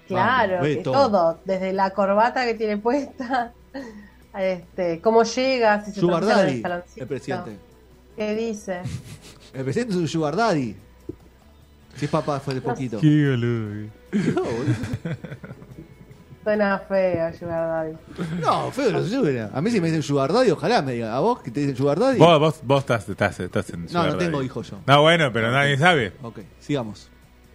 Claro, 0.07 0.53
Vamos, 0.53 0.67
que 0.67 0.75
todo. 0.77 0.93
todo. 1.09 1.39
desde 1.45 1.73
la 1.73 1.89
corbata 1.91 2.45
que 2.45 2.53
tiene 2.53 2.77
puesta, 2.77 3.51
este, 4.37 5.01
cómo 5.01 5.23
llega, 5.23 5.83
si 5.83 5.91
se 5.91 5.99
Sugar 5.99 6.23
el 6.23 6.29
Daddy, 6.29 6.55
escaloncito, 6.55 7.01
el 7.01 7.07
presidente. 7.07 7.57
¿Qué 8.15 8.35
dice? 8.35 8.81
El 9.53 9.63
presidente 9.65 9.93
es 9.93 9.99
un 9.99 10.07
Sugar 10.07 10.35
Daddy. 10.37 10.75
Si 11.99 12.05
es 12.05 12.11
papá, 12.11 12.39
fue 12.39 12.53
de 12.55 12.61
poquito. 12.61 12.99
Qué 12.99 13.29
boludo. 13.29 13.89
No, 14.35 14.41
boludo. 14.43 14.75
Suena 16.43 16.79
feo, 16.79 17.33
Sugar 17.33 17.67
Daddy. 17.67 17.93
No, 18.41 18.71
feo 18.71 18.91
no 18.91 19.03
suena. 19.03 19.49
A 19.53 19.61
mí 19.61 19.69
si 19.69 19.81
me 19.81 19.87
dicen 19.87 20.01
Sugar 20.01 20.31
Daddy, 20.31 20.51
ojalá 20.51 20.81
me 20.81 20.93
digan. 20.93 21.11
¿A 21.11 21.19
vos 21.19 21.41
que 21.41 21.51
te 21.51 21.59
dicen 21.59 21.75
Sugar 21.75 21.99
Daddy? 21.99 22.17
Vos, 22.17 22.39
vos, 22.39 22.59
vos 22.63 22.79
estás, 22.79 23.07
estás, 23.09 23.39
estás 23.39 23.69
en 23.71 23.83
No, 23.83 23.89
Sugar 23.89 24.07
no 24.13 24.17
tengo 24.17 24.37
Daddy. 24.37 24.45
hijos 24.45 24.71
yo. 24.71 24.77
No, 24.87 25.01
bueno, 25.01 25.31
pero 25.33 25.51
nadie 25.51 25.77
sabe. 25.77 26.13
Ok, 26.23 26.39
sigamos. 26.59 27.09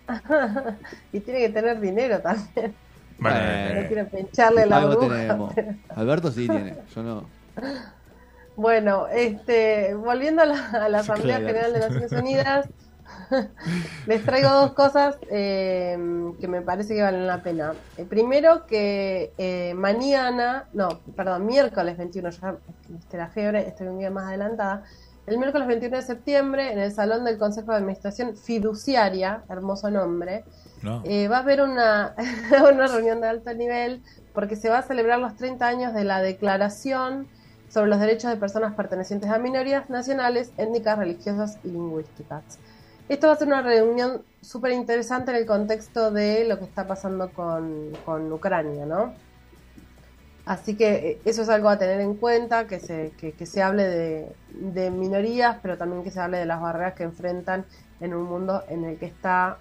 Y 1.13 1.21
tiene 1.21 1.41
que 1.41 1.49
tener 1.49 1.81
dinero 1.81 2.21
también. 2.21 2.75
Bueno, 3.19 3.37
Eh. 3.41 3.81
No 3.83 3.89
quiero 3.89 4.09
pincharle 4.09 4.67
la 4.67 4.77
Algo 4.79 4.99
tenemos. 5.09 5.55
Alberto 5.97 6.31
sí 6.31 6.47
tiene, 6.47 6.77
yo 6.95 7.03
no. 7.03 7.27
Bueno, 8.57 9.07
este, 9.09 9.95
volviendo 9.95 10.43
a 10.43 10.47
la, 10.47 10.67
a 10.71 10.89
la 10.89 10.99
Asamblea 11.01 11.39
Claro. 11.39 11.47
General 11.55 11.73
de 11.73 11.79
Naciones 11.81 12.13
Unidas, 12.13 12.69
les 14.07 14.25
traigo 14.25 14.51
dos 14.51 14.73
cosas 14.73 15.17
eh, 15.31 15.97
que 16.41 16.49
me 16.49 16.63
parece 16.63 16.95
que 16.95 17.03
valen 17.03 17.27
la 17.27 17.43
pena. 17.43 17.75
Eh, 17.97 18.05
primero, 18.05 18.67
que 18.67 19.33
eh, 19.39 19.75
mañana, 19.75 20.67
no, 20.73 21.01
perdón, 21.17 21.47
miércoles 21.47 21.97
21, 21.97 22.31
ya 22.31 22.57
viste 22.89 23.17
la 23.17 23.29
fiebre, 23.29 23.67
estoy 23.69 23.89
un 23.89 23.99
día 23.99 24.11
más 24.11 24.29
adelantada. 24.29 24.85
El 25.27 25.39
miércoles 25.39 25.67
21 25.67 25.97
de 25.97 26.03
septiembre, 26.03 26.73
en 26.73 26.79
el 26.79 26.93
Salón 26.93 27.25
del 27.25 27.39
Consejo 27.39 27.71
de 27.71 27.79
Administración 27.79 28.37
Fiduciaria, 28.37 29.43
hermoso 29.49 29.91
nombre, 29.91 30.45
no. 30.83 31.01
eh, 31.05 31.29
va 31.29 31.39
a 31.39 31.41
haber 31.41 31.63
una, 31.63 32.15
una 32.73 32.87
reunión 32.87 33.21
de 33.23 33.29
alto 33.29 33.55
nivel 33.55 34.03
porque 34.35 34.57
se 34.57 34.69
va 34.69 34.79
a 34.79 34.83
celebrar 34.83 35.19
los 35.19 35.35
30 35.37 35.67
años 35.67 35.95
de 35.95 36.05
la 36.05 36.21
Declaración 36.21 37.27
sobre 37.71 37.89
los 37.89 38.01
Derechos 38.01 38.31
de 38.31 38.37
Personas 38.37 38.75
Pertenecientes 38.75 39.31
a 39.31 39.39
Minorías 39.39 39.89
Nacionales, 39.89 40.53
Étnicas, 40.59 40.99
Religiosas 40.99 41.59
y 41.65 41.69
Lingüísticas. 41.69 42.59
Esto 43.09 43.27
va 43.27 43.35
a 43.35 43.37
ser 43.37 43.49
una 43.49 43.63
reunión 43.63 44.23
súper 44.41 44.73
interesante 44.73 45.31
en 45.31 45.37
el 45.39 45.47
contexto 45.47 46.11
de 46.11 46.47
lo 46.49 46.59
que 46.59 46.65
está 46.65 46.87
pasando 46.87 47.31
con, 47.31 47.93
con 48.05 48.33
Ucrania, 48.33 48.87
¿no? 48.87 49.13
Así 50.47 50.77
que 50.77 50.95
eh, 50.95 51.21
eso 51.25 51.43
es 51.43 51.49
algo 51.49 51.69
a 51.69 51.79
tener 51.79 52.01
en 52.01 52.15
cuenta, 52.15 52.67
que 52.67 52.79
se, 52.79 53.13
que, 53.19 53.33
que 53.33 53.47
se 53.47 53.63
hable 53.63 53.85
de, 53.85 54.33
de 54.51 54.91
minorías, 54.91 55.57
pero 55.63 55.79
también 55.79 56.03
que 56.03 56.11
se 56.11 56.21
hable 56.21 56.39
de 56.39 56.47
las 56.47 56.61
barreras 56.61 56.95
que 56.95 57.05
enfrentan 57.05 57.65
en 58.01 58.15
un 58.15 58.25
mundo 58.25 58.63
en 58.69 58.85
el 58.85 58.99
que 58.99 59.07
está 59.07 59.59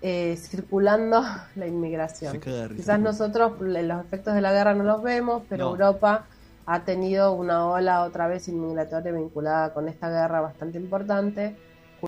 eh, 0.00 0.36
circulando 0.36 1.24
la 1.56 1.66
inmigración. 1.66 2.40
Quizás 2.40 3.00
nosotros 3.00 3.60
los 3.60 4.04
efectos 4.04 4.34
de 4.34 4.40
la 4.40 4.52
guerra 4.52 4.74
no 4.74 4.84
los 4.84 5.02
vemos, 5.02 5.42
pero 5.48 5.66
No. 5.66 5.70
Europa 5.70 6.26
ha 6.66 6.84
tenido 6.84 7.32
una 7.32 7.66
ola 7.66 8.02
otra 8.02 8.28
vez 8.28 8.46
inmigratoria 8.48 9.12
vinculada 9.12 9.72
con 9.74 9.88
esta 9.88 10.08
guerra 10.08 10.40
bastante 10.40 10.78
importante, 10.78 11.56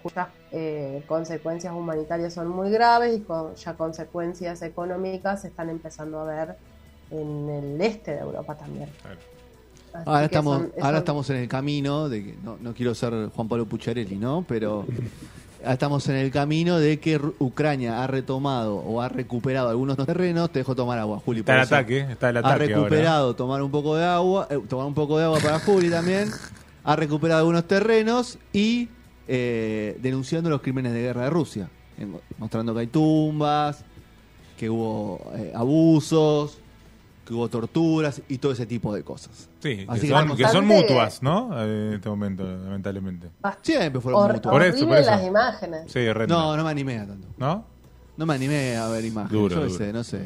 cuyas 0.01 0.29
eh, 0.53 1.03
consecuencias 1.07 1.73
humanitarias 1.75 2.33
son 2.35 2.49
muy 2.49 2.71
graves 2.71 3.17
y 3.17 3.21
con 3.21 3.55
ya 3.55 3.75
consecuencias 3.75 4.63
económicas 4.63 5.43
se 5.43 5.49
están 5.49 5.71
empezando 5.71 6.21
a 6.21 6.25
ver 6.25 6.57
en 7.11 7.49
el 7.51 7.81
este 7.81 8.13
de 8.13 8.21
Europa 8.21 8.55
también. 8.57 8.89
Claro. 9.03 9.19
Ahora 10.07 10.25
estamos, 10.25 10.57
son- 10.59 10.73
ahora 10.79 10.89
son- 10.89 10.97
estamos 10.99 11.31
en 11.31 11.37
el 11.37 11.49
camino 11.49 12.09
de 12.09 12.25
que 12.25 12.35
no, 12.43 12.57
no 12.61 12.75
quiero 12.75 12.95
ser 12.95 13.29
Juan 13.35 13.49
Pablo 13.49 13.67
Pucharelli, 13.67 14.17
¿no? 14.17 14.45
Pero 14.49 14.85
estamos 15.65 16.09
en 16.09 16.17
el 16.17 16.33
camino 16.33 16.79
de 16.79 16.99
que 16.99 17.17
Ucrania 17.39 18.03
ha 18.03 18.07
retomado 18.09 18.75
o 18.77 19.01
ha 19.01 19.09
recuperado 19.09 19.69
algunos 19.69 19.97
terrenos. 19.97 20.51
Te 20.51 20.59
dejo 20.59 20.75
tomar 20.75 20.99
agua, 20.99 21.21
Juli. 21.25 21.41
Está 21.41 21.55
el 21.55 21.63
eso. 21.63 21.75
ataque, 21.77 22.01
está 22.11 22.31
el 22.31 22.37
ha 22.39 22.41
ataque 22.41 22.65
ahora. 22.65 22.67
recuperado 22.89 23.37
tomar 23.37 23.63
un 23.63 23.71
poco 23.71 23.95
de 23.97 24.05
agua, 24.05 24.49
eh, 24.51 24.59
tomar 24.69 24.87
un 24.87 24.95
poco 24.95 25.17
de 25.19 25.25
agua 25.27 25.39
para 25.41 25.61
Juli 25.61 25.89
también. 25.91 26.29
Ha 26.83 26.97
recuperado 26.97 27.39
algunos 27.41 27.65
terrenos 27.69 28.37
y 28.53 28.89
eh, 29.29 29.99
denunciando 30.03 30.51
los 30.51 30.61
crímenes 30.61 30.93
de 30.93 31.01
guerra 31.03 31.25
de 31.25 31.31
Rusia, 31.31 31.69
en- 31.99 32.19
mostrando 32.39 32.75
que 32.75 32.81
hay 32.81 32.87
tumbas, 32.87 33.85
que 34.57 34.69
hubo 34.71 35.21
eh, 35.35 35.53
abusos, 35.55 36.59
que 37.27 37.33
hubo 37.33 37.49
torturas 37.49 38.21
y 38.29 38.37
todo 38.39 38.53
ese 38.53 38.67
tipo 38.67 38.95
de 38.95 39.03
cosas. 39.03 39.49
Sí, 39.61 39.87
Así 39.89 40.03
que 40.03 40.07
son, 40.09 40.17
bastante- 40.29 40.43
que 40.43 40.49
son 40.51 40.67
mutuas, 40.67 41.23
¿no? 41.23 41.51
Eh, 41.59 41.89
En 41.89 41.95
este 41.95 42.09
momento, 42.11 42.45
lamentablemente. 42.45 43.31
Siempre 43.63 44.01
fueron 44.01 44.33
mutuas. 44.33 44.53
Por 44.53 44.63
eso, 44.63 44.77
horrible 44.77 44.87
por 44.89 44.99
eso. 44.99 45.11
las 45.11 45.25
imágenes. 45.27 45.93
Sí. 45.93 46.01
No, 46.29 46.57
no 46.57 46.65
me 46.65 46.71
animé 46.71 46.99
a 46.99 47.07
tanto. 47.07 47.27
¿No? 47.39 47.65
No 48.17 48.27
me 48.27 48.35
animé 48.35 48.77
a 48.77 48.89
ver 48.89 49.05
imágenes. 49.07 49.33
Duro, 49.33 49.55
Yo 49.57 49.63
duro. 49.63 49.75
sé, 49.75 49.93
no 49.93 50.05
sé. 50.05 50.21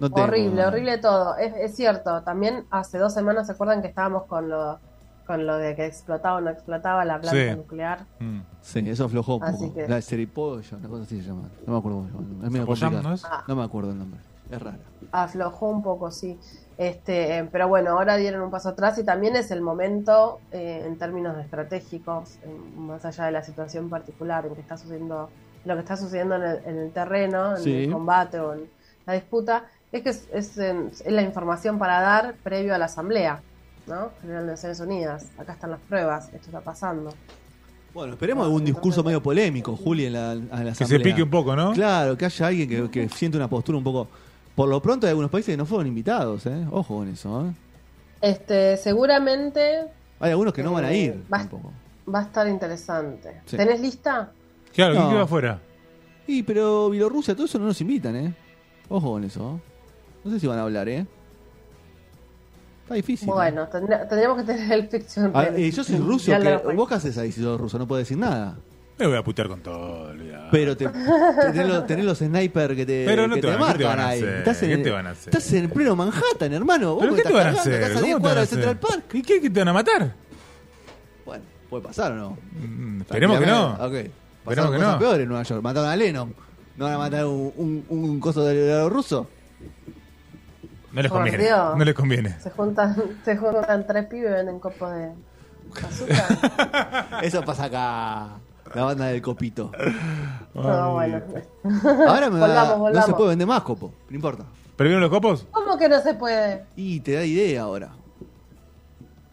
No 0.00 0.08
Horrible, 0.12 0.64
horrible 0.66 0.98
todo. 0.98 1.36
Es, 1.36 1.54
es 1.56 1.74
cierto, 1.74 2.22
también 2.22 2.64
hace 2.70 2.98
dos 2.98 3.14
semanas 3.14 3.46
se 3.46 3.52
acuerdan 3.52 3.80
que 3.82 3.88
estábamos 3.88 4.24
con 4.24 4.48
lo, 4.48 4.78
con 5.28 5.46
lo 5.46 5.58
de 5.58 5.76
que 5.76 5.84
explotaba 5.84 6.36
o 6.36 6.40
no 6.40 6.48
explotaba 6.48 7.04
la 7.04 7.20
planta 7.20 7.50
Sí. 7.50 7.54
nuclear. 7.54 8.06
Mm. 8.18 8.40
Sí, 8.62 8.78
eso 8.88 9.04
aflojó 9.04 9.36
un 9.36 9.44
Así 9.44 9.66
poco. 9.66 9.74
que- 9.74 9.86
La 9.88 10.00
seripolla, 10.00 10.76
una 10.78 10.88
cosa 10.88 11.02
así 11.02 11.20
se 11.20 11.28
llama. 11.28 11.50
No 11.66 11.72
me 11.74 11.78
acuerdo 11.78 11.98
cómo 11.98 12.08
se 12.08 12.14
llama. 12.32 12.46
Es 12.46 12.50
medio 12.50 12.66
complicado. 12.66 13.02
¿no 13.02 13.12
es? 13.12 13.24
Ah. 13.26 13.44
No 13.46 13.54
me 13.56 13.62
acuerdo 13.62 13.90
el 13.92 13.98
nombre. 13.98 14.18
Es 14.50 14.62
rara. 14.62 14.78
Aflojó 15.12 15.68
un 15.68 15.82
poco, 15.82 16.10
sí. 16.10 16.38
Este, 16.78 17.36
eh, 17.40 17.48
pero 17.52 17.68
bueno, 17.68 17.90
ahora 17.90 18.16
dieron 18.16 18.40
un 18.40 18.50
paso 18.50 18.70
atrás 18.70 18.96
y 18.98 19.04
también 19.04 19.36
es 19.36 19.50
el 19.50 19.60
momento 19.60 20.40
eh, 20.50 20.84
en 20.86 20.96
términos 20.96 21.36
estratégicos, 21.36 22.38
en- 22.42 22.86
más 22.86 23.04
allá 23.04 23.26
de 23.26 23.32
la 23.32 23.42
situación 23.44 23.90
particular 23.90 24.46
en 24.46 24.54
que 24.54 24.62
está 24.62 24.78
sucediendo, 24.78 25.28
lo 25.66 25.74
que 25.74 25.80
está 25.80 25.98
sucediendo 25.98 26.36
en 26.36 26.42
el, 26.42 26.60
en 26.64 26.78
el 26.78 26.90
terreno, 26.92 27.56
en 27.56 27.62
Sí. 27.62 27.84
el 27.84 27.92
combate 27.92 28.40
o 28.40 28.54
en 28.54 28.70
la 29.06 29.12
disputa, 29.12 29.64
es 29.92 30.02
que 30.02 30.08
es, 30.08 30.26
es, 30.32 30.56
en- 30.56 30.88
es 30.88 31.12
la 31.12 31.20
información 31.20 31.78
para 31.78 32.00
dar 32.00 32.34
previo 32.42 32.74
a 32.74 32.78
la 32.78 32.86
asamblea, 32.86 33.42
¿no? 33.88 34.10
General 34.20 34.44
de 34.46 34.52
Naciones 34.52 34.80
Unidas. 34.80 35.26
Acá 35.38 35.54
están 35.54 35.70
las 35.70 35.80
pruebas, 35.80 36.26
esto 36.32 36.46
está 36.46 36.60
pasando. 36.60 37.12
Bueno, 37.94 38.12
esperemos 38.12 38.44
algún 38.44 38.64
discurso 38.64 39.02
medio 39.02 39.22
polémico, 39.22 39.74
Juli, 39.74 40.06
en 40.06 40.12
la, 40.12 40.32
en 40.32 40.48
la 40.50 40.56
Que 40.70 40.74
se 40.74 40.84
asamblea. 40.84 41.02
pique 41.02 41.22
un 41.22 41.30
poco, 41.30 41.56
¿no? 41.56 41.72
Claro, 41.72 42.16
que 42.16 42.26
haya 42.26 42.46
alguien 42.46 42.68
que, 42.68 42.90
que 42.90 43.08
siente 43.08 43.36
una 43.36 43.48
postura 43.48 43.78
un 43.78 43.84
poco... 43.84 44.06
Por 44.54 44.68
lo 44.68 44.82
pronto 44.82 45.06
hay 45.06 45.10
algunos 45.10 45.30
países 45.30 45.52
que 45.52 45.56
no 45.56 45.64
fueron 45.66 45.86
invitados, 45.86 46.44
¿eh? 46.46 46.66
Ojo 46.70 46.96
con 46.98 47.08
eso, 47.08 47.46
¿eh? 47.46 47.52
Este, 48.20 48.76
seguramente 48.76 49.84
Hay 50.20 50.30
algunos 50.30 50.52
que 50.52 50.62
no 50.62 50.72
van 50.72 50.84
a 50.84 50.92
ir 50.92 51.12
Eh, 51.12 51.20
va- 51.32 51.38
tampoco. 51.38 51.72
va 52.12 52.18
a 52.20 52.22
estar 52.22 52.48
interesante. 52.48 53.40
Sí. 53.46 53.56
¿Tenés 53.56 53.80
lista? 53.80 54.32
Claro, 54.74 54.94
¿quién 54.94 55.04
No. 55.04 55.10
quedó 55.10 55.22
afuera? 55.22 55.60
Y 56.26 56.42
pero 56.42 56.90
Bielorrusia, 56.90 57.34
todo 57.34 57.46
eso 57.46 57.58
no 57.58 57.66
nos 57.66 57.80
invitan, 57.80 58.16
¿eh? 58.16 58.34
Ojo 58.88 59.12
con 59.12 59.24
eso. 59.24 59.56
¿eh? 59.56 59.70
No 60.24 60.30
sé 60.32 60.40
si 60.40 60.46
van 60.46 60.58
a 60.58 60.62
hablar, 60.62 60.88
¿eh? 60.88 61.06
Está 62.88 62.94
difícil. 62.94 63.28
Bueno, 63.28 63.68
tendría- 63.68 64.08
tendríamos 64.08 64.38
que 64.38 64.44
tener 64.44 64.72
el 64.72 64.88
picture. 64.88 65.30
Ah, 65.34 65.44
eh, 65.54 65.70
yo 65.70 65.84
soy 65.84 65.96
ruso. 65.98 66.32
Que- 66.32 66.74
¿Vos 66.74 66.88
qué 66.88 66.94
haces 66.94 67.18
ahí 67.18 67.30
si 67.30 67.42
sos 67.42 67.60
ruso? 67.60 67.78
No 67.78 67.86
puedo 67.86 67.98
decir 67.98 68.16
nada. 68.16 68.56
Me 68.98 69.06
voy 69.06 69.16
a 69.18 69.22
putear 69.22 69.46
con 69.46 69.60
todo, 69.60 70.08
olvidá. 70.08 70.48
Pero 70.50 70.74
te, 70.74 70.88
te- 70.88 70.98
tenés, 71.52 71.68
los, 71.68 71.86
tenés 71.86 72.04
los 72.06 72.18
snipers 72.18 72.74
que 72.74 72.86
te, 72.86 73.04
Pero 73.04 73.28
no 73.28 73.34
que 73.34 73.42
te 73.42 73.46
te 73.48 73.54
van- 73.56 73.72
¿qué 73.72 73.78
te 73.78 73.84
marcan 73.84 73.96
van 73.98 74.00
a 74.00 74.08
ahí. 74.08 74.18
hacer? 74.22 74.34
Estás 74.38 74.62
en, 74.62 74.70
¿Qué 74.70 74.78
te 74.78 74.90
van 74.90 75.06
a 75.06 75.10
hacer? 75.10 75.28
Estás 75.36 75.52
en 75.52 75.68
pleno 75.70 75.94
Manhattan, 75.94 76.52
hermano. 76.54 76.96
¿Pero 76.98 77.14
qué 77.14 77.22
te 77.22 77.32
van 77.32 77.46
a 77.48 77.50
hacer? 77.50 77.74
Estás 77.74 77.90
a 77.90 77.94
¿Cómo 77.94 78.04
10 78.06 78.06
te 78.06 78.12
van 78.14 78.16
a 78.16 78.20
cuadras 78.22 78.50
de? 78.50 78.56
Central 78.56 78.78
Park. 78.78 79.14
¿Y 79.14 79.22
qué? 79.22 79.40
¿Que 79.42 79.50
te 79.50 79.60
van 79.60 79.68
a 79.68 79.72
matar? 79.74 80.14
Bueno, 81.26 81.44
puede 81.68 81.82
pasar 81.84 82.12
o 82.12 82.16
no. 82.16 82.38
Mm, 82.52 83.00
esperemos 83.02 83.38
que 83.38 83.46
no. 83.46 83.72
Ok. 83.74 83.94
Esperemos 84.48 84.72
que 84.72 84.78
no. 84.78 84.98
peores 84.98 85.20
en 85.22 85.28
Nueva 85.28 85.42
York. 85.44 85.62
Mataron 85.62 85.90
a 85.90 85.94
Lennon. 85.96 86.34
¿No 86.76 86.84
van 86.86 86.94
a 86.94 86.98
matar 86.98 87.26
un, 87.26 87.52
un, 87.56 87.84
un 87.88 88.20
coso 88.20 88.44
de, 88.44 88.54
de 88.54 88.78
los 88.80 88.90
rusos? 88.92 89.26
No 90.92 91.02
les 91.02 91.10
Por 91.10 91.18
conviene. 91.20 91.44
Dios. 91.44 91.76
No 91.76 91.84
les 91.84 91.94
conviene. 91.94 92.40
Se 92.40 92.50
juntan, 92.50 92.96
se 93.24 93.36
juntan 93.36 93.86
tres 93.86 94.06
pibes 94.06 94.30
y 94.30 94.34
venden 94.34 94.58
copos 94.58 94.90
de 94.94 95.12
azúcar. 95.86 97.20
Eso 97.22 97.42
pasa 97.44 97.64
acá. 97.64 98.28
La 98.74 98.84
banda 98.84 99.06
del 99.06 99.22
copito. 99.22 99.70
no, 100.54 100.92
bueno. 100.92 101.22
Ahora 102.06 102.28
me 102.30 102.38
va- 102.38 102.46
Volvamos, 102.48 102.68
no 102.68 102.76
se 102.76 102.78
volvamos. 102.92 103.14
puede 103.16 103.28
vender 103.30 103.48
más 103.48 103.62
copo. 103.62 103.92
No 104.10 104.14
importa. 104.16 104.44
¿Pero 104.76 104.88
vieron 104.88 105.00
los 105.02 105.10
copos? 105.10 105.46
¿Cómo 105.50 105.76
que 105.78 105.88
no 105.88 106.00
se 106.00 106.14
puede? 106.14 106.64
Y 106.76 107.00
te 107.00 107.12
da 107.12 107.24
idea 107.24 107.62
ahora. 107.62 107.90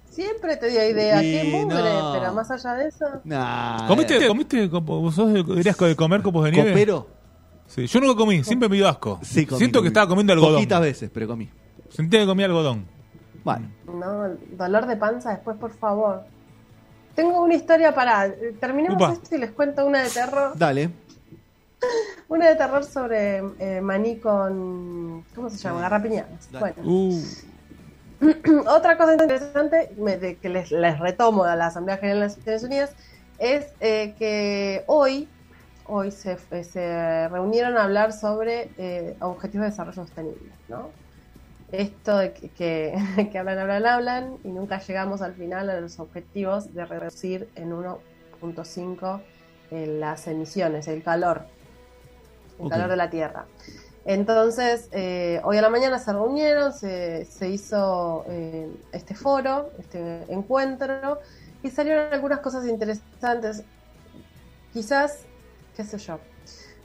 Siempre 0.09 0.55
te 0.55 0.67
dio 0.69 0.89
idea. 0.89 1.21
Y 1.21 1.31
Qué 1.31 1.43
mugre. 1.51 1.75
no. 1.83 2.13
Pero 2.13 2.33
más 2.33 2.49
allá 2.49 2.73
de 2.75 2.87
eso. 2.87 3.05
Nah. 3.25 3.85
¿Comiste, 3.87 4.25
comiste 4.27 4.69
copo- 4.69 5.01
¿Vos 5.01 5.15
sos 5.15 5.33
de, 5.33 5.39
eras 5.59 5.77
de 5.77 5.95
comer 5.95 6.21
copos 6.21 6.45
de 6.45 6.51
nieve? 6.51 6.71
¿Copero? 6.71 7.07
Sí, 7.67 7.87
yo 7.87 7.99
nunca 7.99 8.15
comí, 8.15 8.43
siempre 8.43 8.69
me 8.69 8.75
dio 8.77 8.87
asco. 8.87 9.19
Sí, 9.23 9.45
comí, 9.45 9.57
Siento 9.59 9.79
comí. 9.79 9.85
que 9.85 9.87
estaba 9.89 10.07
comiendo 10.07 10.33
algodón. 10.33 10.55
Poquitas 10.55 10.81
veces, 10.81 11.09
pero 11.13 11.27
comí. 11.27 11.49
Sentía 11.89 12.21
que 12.21 12.25
comía 12.25 12.45
algodón. 12.45 12.85
Bueno. 13.43 13.69
No, 13.85 14.29
dolor 14.57 14.85
de 14.87 14.95
panza 14.97 15.31
después, 15.31 15.57
por 15.57 15.71
favor. 15.71 16.23
Tengo 17.15 17.41
una 17.43 17.55
historia 17.55 17.93
para. 17.93 18.31
Terminemos 18.59 18.97
Upa. 19.01 19.13
esto 19.13 19.35
y 19.35 19.39
les 19.39 19.51
cuento 19.51 19.85
una 19.85 20.01
de 20.03 20.09
terror. 20.09 20.51
Dale. 20.57 20.89
Una 22.27 22.47
de 22.49 22.55
terror 22.55 22.83
sobre 22.83 23.43
eh, 23.59 23.79
maní 23.81 24.17
con. 24.17 25.23
¿Cómo 25.35 25.49
se 25.49 25.57
llama? 25.57 25.81
Garrapiñadas. 25.81 26.49
Bueno. 26.59 26.75
Uh, 26.83 27.21
Otra 28.67 28.97
cosa 28.97 29.11
interesante 29.13 29.91
me- 29.97 30.17
de 30.17 30.37
que 30.37 30.49
les, 30.49 30.71
les 30.71 30.97
retomo 30.99 31.43
a 31.43 31.55
la 31.55 31.67
Asamblea 31.67 31.97
General 31.97 32.19
de 32.21 32.25
las 32.25 32.37
Naciones 32.37 32.63
Unidas 32.63 32.91
es 33.37 33.67
eh, 33.81 34.15
que 34.17 34.83
hoy, 34.87 35.27
hoy 35.87 36.11
se, 36.11 36.37
se 36.63 37.27
reunieron 37.29 37.77
a 37.77 37.83
hablar 37.83 38.13
sobre 38.13 38.69
eh, 38.77 39.15
objetivos 39.19 39.65
de 39.65 39.71
desarrollo 39.71 39.95
sostenible, 39.95 40.51
¿no? 40.67 40.89
Esto 41.71 42.17
de 42.17 42.33
que, 42.33 42.49
que, 42.49 43.29
que 43.31 43.37
hablan, 43.37 43.59
hablan, 43.59 43.85
hablan 43.85 44.37
y 44.43 44.49
nunca 44.49 44.79
llegamos 44.79 45.21
al 45.21 45.33
final 45.33 45.69
a 45.69 45.79
los 45.79 45.99
objetivos 45.99 46.73
de 46.73 46.85
reducir 46.85 47.49
en 47.55 47.71
1.5 47.71 49.21
eh, 49.71 49.87
las 49.87 50.27
emisiones, 50.27 50.87
el 50.87 51.01
calor, 51.03 51.47
el 52.59 52.69
calor 52.69 52.89
de 52.89 52.95
la 52.95 53.09
Tierra. 53.09 53.45
Entonces, 54.05 54.87
eh, 54.91 55.41
hoy 55.43 55.57
a 55.57 55.63
la 55.63 55.69
mañana 55.69 55.97
se 55.97 56.13
reunieron, 56.13 56.71
se, 56.71 57.25
se 57.25 57.49
hizo 57.49 58.23
eh, 58.29 58.71
este 58.91 59.15
foro, 59.15 59.71
este 59.79 60.31
encuentro, 60.31 61.19
y 61.63 61.71
salieron 61.71 62.13
algunas 62.13 62.39
cosas 62.39 62.67
interesantes. 62.67 63.63
Quizás, 64.71 65.25
qué 65.75 65.83
sé 65.83 65.97
yo, 65.97 66.19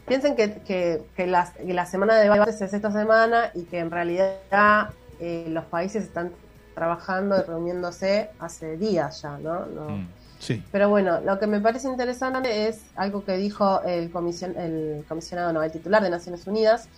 piensen 0.07 0.35
que, 0.37 0.55
que, 0.63 1.03
que 1.17 1.27
la, 1.27 1.53
que 1.53 1.73
la 1.75 1.87
semana 1.87 2.17
de 2.17 2.25
debates 2.25 2.61
es 2.61 2.73
esta 2.73 2.91
semana 2.91 3.51
y 3.55 3.65
que 3.65 3.79
en 3.79 3.91
realidad 3.91 4.91
eh, 5.21 5.47
los 5.49 5.65
países 5.67 6.05
están 6.05 6.33
trabajando 6.75 7.39
y 7.39 7.43
reuniéndose 7.43 8.31
hace 8.39 8.77
días 8.77 9.23
ya, 9.23 9.39
¿no? 9.39 9.67
No- 9.67 9.91
Mm. 9.97 10.09
Sí. 10.41 10.65
Pero 10.73 10.89
bueno, 10.89 11.21
lo 11.21 11.39
que 11.39 11.47
me 11.47 11.61
parece 11.61 11.87
interesante 11.87 12.67
es 12.67 12.81
algo 12.97 13.27
que 13.27 13.37
dijo 13.37 13.83
el, 13.83 14.11
comision- 14.11 14.57
el 14.57 15.05
comisionado, 15.07 15.53
no, 15.53 15.63
el 15.63 15.71
titular 15.71 16.03
de 16.03 16.09
Naciones 16.09 16.47
Unidas, 16.47 16.89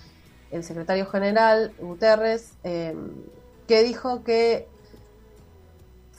el 0.52 0.62
secretario 0.62 1.06
general 1.06 1.72
Guterres, 1.80 2.52
eh, 2.62 2.94
que 3.66 3.82
dijo 3.82 4.22
que 4.22 4.68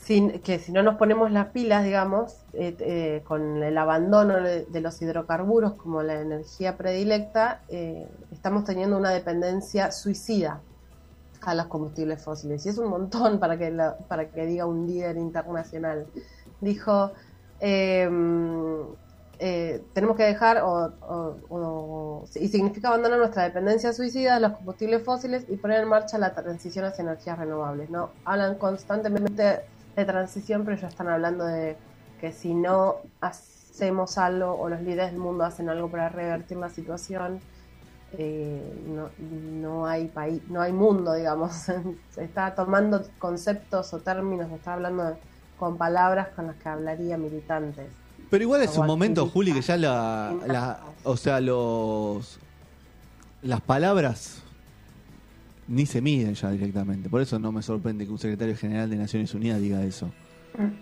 si, 0.06 0.40
que 0.42 0.60
si 0.60 0.72
no 0.72 0.84
nos 0.84 0.98
ponemos 0.98 1.32
las 1.32 1.52
pilas, 1.52 1.84
digamos, 1.86 2.46
eh, 2.54 2.76
eh, 2.80 3.24
con 3.26 3.64
el 3.64 3.78
abandono 3.78 4.42
de, 4.42 4.68
los 4.82 5.02
hidrocarburos 5.02 5.76
como 5.76 6.04
la 6.04 6.20
energía 6.22 6.78
predilecta, 6.78 7.64
eh, 7.70 8.08
estamos 8.32 8.66
teniendo 8.66 8.98
una 8.98 9.12
dependencia 9.12 9.92
suicida 9.92 10.64
a 11.42 11.56
los 11.56 11.68
combustibles 11.68 12.24
fósiles. 12.24 12.66
Y 12.66 12.70
es 12.70 12.78
un 12.78 12.90
montón 12.90 13.40
para 13.40 13.58
que, 13.58 13.72
la- 13.72 13.98
para 14.10 14.30
que 14.32 14.46
diga 14.46 14.66
un 14.66 14.88
líder 14.88 15.18
internacional. 15.18 16.08
Dijo, 16.62 17.14
eh, 17.60 18.10
eh, 19.40 19.88
tenemos 19.94 20.16
que 20.18 20.24
dejar, 20.24 20.62
o- 20.64 20.98
o- 21.02 22.26
y 22.36 22.48
significa 22.50 22.88
abandonar 22.90 23.20
nuestra 23.20 23.44
dependencia 23.44 23.94
suicida 23.94 24.36
de 24.36 24.42
los 24.42 24.54
combustibles 24.58 25.04
fósiles 25.04 25.46
y 25.50 25.58
poner 25.58 25.82
en 25.84 25.90
marcha 25.90 26.18
la 26.18 26.34
transición 26.36 26.86
hacia 26.86 27.04
energías 27.04 27.38
renovables. 27.40 27.90
¿no? 27.90 28.16
Hablan 28.24 28.58
constantemente 28.58 29.62
de 29.96 30.06
transición, 30.06 30.64
pero 30.66 30.78
ya 30.78 30.88
están 30.88 31.08
hablando 31.08 31.46
de 31.46 31.78
que 32.20 32.32
si 32.32 32.54
no 32.54 32.96
hacemos 33.22 34.18
algo 34.18 34.54
o 34.60 34.70
los 34.70 34.82
líderes 34.82 35.12
del 35.12 35.20
mundo 35.20 35.44
hacen 35.46 35.70
algo 35.70 35.90
para 35.90 36.10
revertir 36.10 36.58
la 36.58 36.70
situación, 36.70 37.40
eh, 38.18 38.84
no, 38.88 39.10
no 39.20 39.86
hay 39.88 40.08
país, 40.08 40.42
no 40.50 40.62
hay 40.62 40.72
mundo, 40.72 41.14
digamos. 41.14 41.54
Se 42.12 42.24
está 42.24 42.54
tomando 42.56 43.04
conceptos 43.20 43.94
o 43.94 44.00
términos, 44.00 44.50
se 44.50 44.56
está 44.56 44.74
hablando 44.74 45.18
con 45.58 45.78
palabras 45.78 46.30
con 46.36 46.48
las 46.48 46.56
que 46.58 46.70
hablaría 46.70 47.18
militantes. 47.18 47.88
Pero 48.30 48.44
igual 48.44 48.62
es 48.62 48.78
un 48.78 48.88
momento. 48.88 49.28
Juli, 49.28 49.54
que 49.54 49.62
ya 49.62 49.78
la, 49.78 50.34
la- 50.48 50.80
o 51.04 51.18
sea, 51.18 51.40
los 51.42 52.40
las 53.42 53.62
palabras 53.62 54.42
ni 55.68 55.86
se 55.86 56.02
miden 56.02 56.34
ya 56.36 56.50
directamente. 56.52 57.10
Por 57.10 57.22
eso 57.22 57.40
no 57.40 57.52
me 57.52 57.62
sorprende 57.62 58.06
que 58.06 58.12
un 58.12 58.20
secretario 58.20 58.56
general 58.56 58.90
de 58.90 58.96
Naciones 58.98 59.34
Unidas 59.34 59.60
diga 59.62 59.84
eso. 59.84 60.10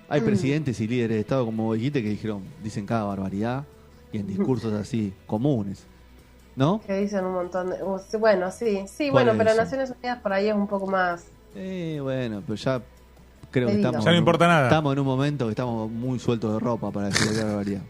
Hay 0.10 0.20
presidentes 0.22 0.80
y 0.82 0.88
líderes 0.88 1.16
de 1.16 1.22
Estado 1.22 1.46
como 1.46 1.64
vos 1.66 1.78
dijiste 1.78 2.04
que 2.04 2.10
dijeron, 2.10 2.44
dicen 2.62 2.86
cada 2.86 3.06
barbaridad 3.06 3.64
y 4.12 4.18
en 4.18 4.28
discursos 4.28 4.74
así 4.74 5.14
comunes. 5.28 5.86
¿No? 6.58 6.82
Que 6.86 6.98
dicen 6.98 7.24
un 7.24 7.34
montón 7.34 7.70
de... 7.70 7.78
Bueno, 8.20 8.52
sí, 8.52 8.82
sí, 8.86 9.10
¿Cuál 9.10 9.12
bueno, 9.28 9.32
es 9.32 9.38
pero 9.38 9.52
eso? 9.52 9.62
Naciones 9.62 9.94
Unidas 9.98 10.20
por 10.22 10.34
ahí 10.34 10.50
es 10.50 10.56
un 10.56 10.68
poco 10.68 10.86
más... 10.88 11.24
Eh, 11.56 12.00
bueno, 12.02 12.42
pero 12.46 12.56
ya 12.56 12.82
creo 13.52 13.70
que 13.70 13.76
estamos, 13.76 14.04
Ya 14.04 14.12
no 14.12 14.12
en 14.12 14.16
un- 14.18 14.20
importa 14.20 14.48
nada. 14.48 14.64
estamos 14.68 14.92
en 14.92 15.00
un 15.00 15.06
momento 15.06 15.46
que 15.46 15.52
estamos 15.52 15.90
muy 15.90 16.20
sueltos 16.20 16.52
de 16.52 16.60
ropa 16.60 16.92
para 16.92 17.08
decir 17.08 17.24
cualquier 17.24 17.46
barbaridad. 17.46 17.82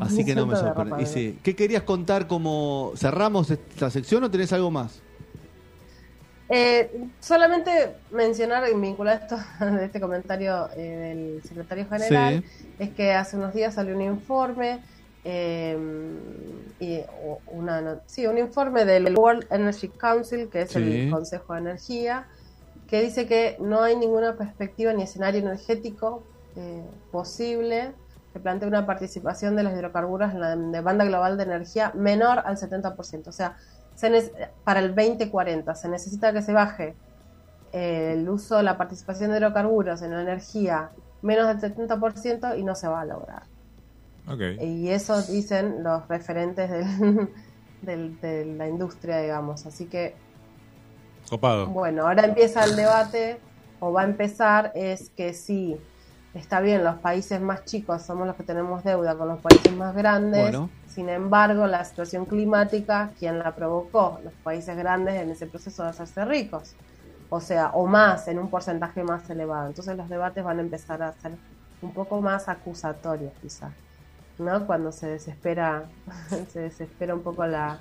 Así 0.00 0.16
Muy 0.16 0.24
que 0.24 0.34
no 0.34 0.46
me 0.46 0.56
sorprende. 0.56 0.90
ropa, 0.90 1.02
Y 1.02 1.06
sí, 1.06 1.38
¿Qué 1.44 1.54
querías 1.54 1.82
contar 1.84 2.26
como 2.26 2.92
cerramos 2.96 3.50
esta 3.50 3.90
sección 3.90 4.24
o 4.24 4.30
tenés 4.30 4.52
algo 4.52 4.70
más? 4.72 5.00
Eh, 6.54 7.08
solamente 7.18 7.94
mencionar 8.10 8.68
y 8.68 8.74
vincular 8.78 9.22
esto 9.22 9.38
de 9.64 9.86
este 9.86 10.00
comentario 10.02 10.68
eh, 10.76 11.40
del 11.40 11.42
secretario 11.48 11.86
general 11.88 12.44
es 12.78 12.90
que 12.90 13.14
hace 13.14 13.38
unos 13.38 13.54
días 13.54 13.72
salió 13.72 13.96
un 13.96 14.02
informe 14.02 14.80
eh, 15.24 15.78
y, 16.78 17.00
una, 17.46 18.00
sí, 18.04 18.26
un 18.26 18.36
informe 18.36 18.84
del 18.84 19.16
World 19.16 19.46
Energy 19.50 19.88
Council 19.88 20.50
que 20.50 20.62
es 20.62 20.70
Sí. 20.72 21.04
el 21.04 21.10
Consejo 21.10 21.54
de 21.54 21.60
Energía 21.60 22.26
que 22.86 23.00
dice 23.00 23.26
que 23.26 23.56
no 23.58 23.82
hay 23.82 23.96
ninguna 23.96 24.36
perspectiva 24.36 24.92
ni 24.92 25.04
escenario 25.04 25.40
energético 25.40 26.22
eh, 26.56 26.82
posible 27.10 27.92
que 28.34 28.40
plantee 28.40 28.68
una 28.68 28.84
participación 28.84 29.56
de 29.56 29.62
los 29.62 29.72
hidrocarburos 29.72 30.32
en 30.32 30.40
la 30.40 30.54
demanda 30.54 31.06
global 31.06 31.38
de 31.38 31.44
energía 31.44 31.92
menor 31.94 32.40
al 32.44 32.58
70%. 32.58 33.28
O 33.28 33.32
sea, 33.32 33.56
se 33.94 34.32
para 34.64 34.80
el 34.80 34.94
2040 34.94 35.74
se 35.74 35.88
necesita 35.88 36.32
que 36.32 36.42
se 36.42 36.52
baje 36.52 36.94
eh, 37.72 38.14
el 38.14 38.28
uso, 38.28 38.60
la 38.62 38.76
participación 38.76 39.30
de 39.30 39.38
hidrocarburos 39.38 40.02
en 40.02 40.10
la 40.12 40.22
energía 40.22 40.90
menos 41.22 41.46
del 41.60 41.74
70% 41.74 42.58
y 42.58 42.62
no 42.64 42.74
se 42.74 42.88
va 42.88 43.02
a 43.02 43.04
lograr. 43.04 43.44
Y 44.62 44.88
eso 44.88 45.20
dicen 45.22 45.82
los 45.82 46.06
referentes 46.08 46.70
del- 46.70 47.28
del- 47.82 48.20
de 48.20 48.44
la 48.44 48.68
industria, 48.68 49.18
digamos. 49.20 49.66
Así 49.66 49.86
que, 49.86 50.14
Copado. 51.28 51.66
bueno, 51.66 52.06
ahora 52.06 52.24
empieza 52.24 52.64
el 52.64 52.76
debate, 52.76 53.38
o 53.80 53.92
va 53.92 54.02
a 54.02 54.04
empezar, 54.04 54.70
es 54.74 55.10
que 55.10 55.32
sí, 55.34 55.76
está 56.34 56.60
bien, 56.60 56.82
los 56.84 56.96
países 56.96 57.40
más 57.40 57.64
chicos 57.64 58.02
somos 58.02 58.26
los 58.26 58.36
que 58.36 58.42
tenemos 58.42 58.82
deuda 58.84 59.14
con 59.16 59.28
los 59.28 59.40
países 59.40 59.72
más 59.72 59.94
grandes. 59.94 60.42
Bueno. 60.42 60.70
Sin 60.88 61.08
embargo, 61.08 61.66
la 61.66 61.84
situación 61.84 62.24
climática, 62.26 63.10
¿quién 63.18 63.38
la 63.38 63.54
provocó? 63.54 64.20
Los 64.24 64.32
países 64.44 64.76
grandes 64.76 65.14
en 65.14 65.30
ese 65.30 65.46
proceso 65.46 65.82
de 65.82 65.90
hacerse 65.90 66.24
ricos. 66.24 66.74
O 67.30 67.40
sea, 67.40 67.70
o 67.74 67.86
más, 67.86 68.28
en 68.28 68.38
un 68.38 68.48
porcentaje 68.50 69.02
más 69.02 69.28
elevado. 69.30 69.66
Entonces 69.68 69.96
los 69.96 70.08
debates 70.08 70.44
van 70.44 70.58
a 70.58 70.60
empezar 70.62 71.02
a 71.02 71.12
ser 71.12 71.32
un 71.80 71.92
poco 71.92 72.20
más 72.20 72.48
acusatorios, 72.48 73.32
quizás. 73.40 73.72
¿No? 74.38 74.66
Cuando 74.66 74.92
se 74.92 75.06
desespera, 75.06 75.84
se 76.52 76.60
desespera 76.60 77.14
un 77.14 77.22
poco 77.22 77.46
la, 77.46 77.78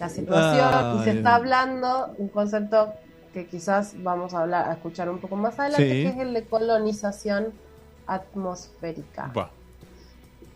la 0.00 0.08
situación 0.08 1.00
y 1.00 1.04
se 1.04 1.10
está 1.10 1.34
hablando 1.36 2.14
un 2.18 2.28
concepto 2.28 2.92
que 3.32 3.46
quizás 3.46 3.94
vamos 4.02 4.34
a 4.34 4.40
hablar, 4.42 4.68
a 4.68 4.72
escuchar 4.72 5.10
un 5.10 5.18
poco 5.18 5.36
más 5.36 5.58
adelante, 5.58 5.88
Sí. 5.90 6.02
que 6.02 6.08
es 6.08 6.16
el 6.18 6.34
de 6.34 6.44
colonización 6.44 7.52
atmosférica. 8.08 9.28
Upa. 9.30 9.50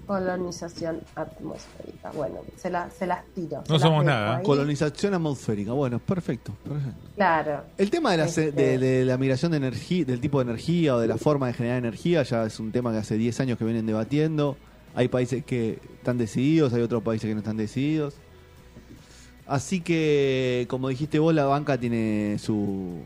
Colonización 0.06 1.00
atmosférica. 1.14 2.10
Bueno, 2.10 2.40
se, 2.56 2.68
la, 2.70 2.90
se 2.90 3.06
las 3.06 3.24
tiro. 3.36 3.62
No 3.68 3.78
somos 3.78 4.04
nada. 4.04 4.38
ahí. 4.38 4.42
Colonización 4.44 5.14
atmosférica. 5.14 5.72
Bueno, 5.72 6.00
perfecto. 6.00 6.52
perfecto. 6.64 6.98
Claro. 7.14 7.62
El 7.78 7.88
tema 7.90 8.10
de 8.10 8.16
la, 8.18 8.24
Este- 8.24 8.50
de, 8.50 8.78
de 8.78 9.04
la 9.04 9.16
migración 9.16 9.52
de 9.52 9.58
energía, 9.58 10.04
del 10.04 10.20
tipo 10.20 10.38
de 10.42 10.50
energía 10.50 10.96
o 10.96 10.98
de 10.98 11.06
la 11.06 11.18
forma 11.18 11.46
de 11.46 11.52
generar 11.52 11.78
energía 11.78 12.24
ya 12.24 12.44
es 12.44 12.58
un 12.58 12.72
tema 12.72 12.90
que 12.90 12.98
hace 12.98 13.16
10 13.16 13.38
años 13.40 13.58
que 13.58 13.64
vienen 13.64 13.86
debatiendo. 13.86 14.56
Hay 14.94 15.06
países 15.08 15.44
que 15.44 15.78
están 15.98 16.18
decididos, 16.18 16.72
hay 16.74 16.82
otros 16.82 17.02
países 17.04 17.28
que 17.28 17.34
no 17.34 17.40
están 17.40 17.56
decididos. 17.56 18.14
Así 19.46 19.80
que, 19.80 20.66
como 20.68 20.88
dijiste 20.88 21.18
vos, 21.20 21.32
la 21.34 21.44
banca 21.44 21.78
tiene 21.78 22.36
su, 22.38 23.02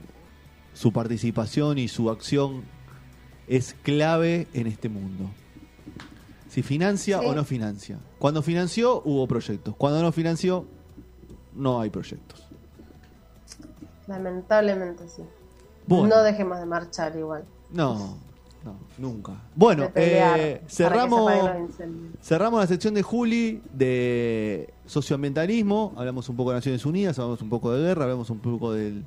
su 0.73 0.93
participación 0.93 1.79
y 1.79 1.89
su 1.89 2.11
acción 2.11 2.63
es 3.49 3.75
clave 3.83 4.49
en 4.55 4.67
este 4.67 4.89
mundo. 4.89 5.31
Si 6.49 6.63
financia 6.63 7.21
Sí. 7.21 7.27
o 7.27 7.35
no 7.35 7.45
financia. 7.45 7.99
Cuando 8.19 8.43
financió, 8.43 9.03
hubo 9.05 9.27
proyectos. 9.27 9.75
Cuando 9.77 10.03
no 10.03 10.11
financió, 10.13 10.65
no 11.55 11.81
hay 11.81 11.91
proyectos. 11.91 12.47
Lamentablemente 14.07 15.09
sí. 15.09 15.23
Bueno. 15.87 16.17
No 16.17 16.23
dejemos 16.23 16.59
de 16.59 16.67
marchar 16.67 17.17
igual. 17.17 17.45
No, 17.71 18.17
no, 18.65 18.77
nunca. 18.99 19.33
Bueno, 19.55 19.91
pelear 19.93 20.39
eh, 20.41 20.63
se 20.67 20.85
cerramos, 20.85 21.31
cerramos 22.23 22.61
la 22.61 22.67
sección 22.67 22.95
de 22.95 23.03
Juli 23.03 23.63
de 23.73 24.73
socioambientalismo. 24.87 25.93
Hablamos 25.97 26.29
un 26.29 26.37
poco 26.37 26.51
de 26.51 26.57
Naciones 26.57 26.87
Unidas, 26.87 27.19
hablamos 27.19 27.43
un 27.43 27.49
poco 27.49 27.73
de 27.73 27.83
guerra, 27.83 28.05
hablamos 28.05 28.31
un 28.31 28.39
poco 28.39 28.73
del 28.73 29.05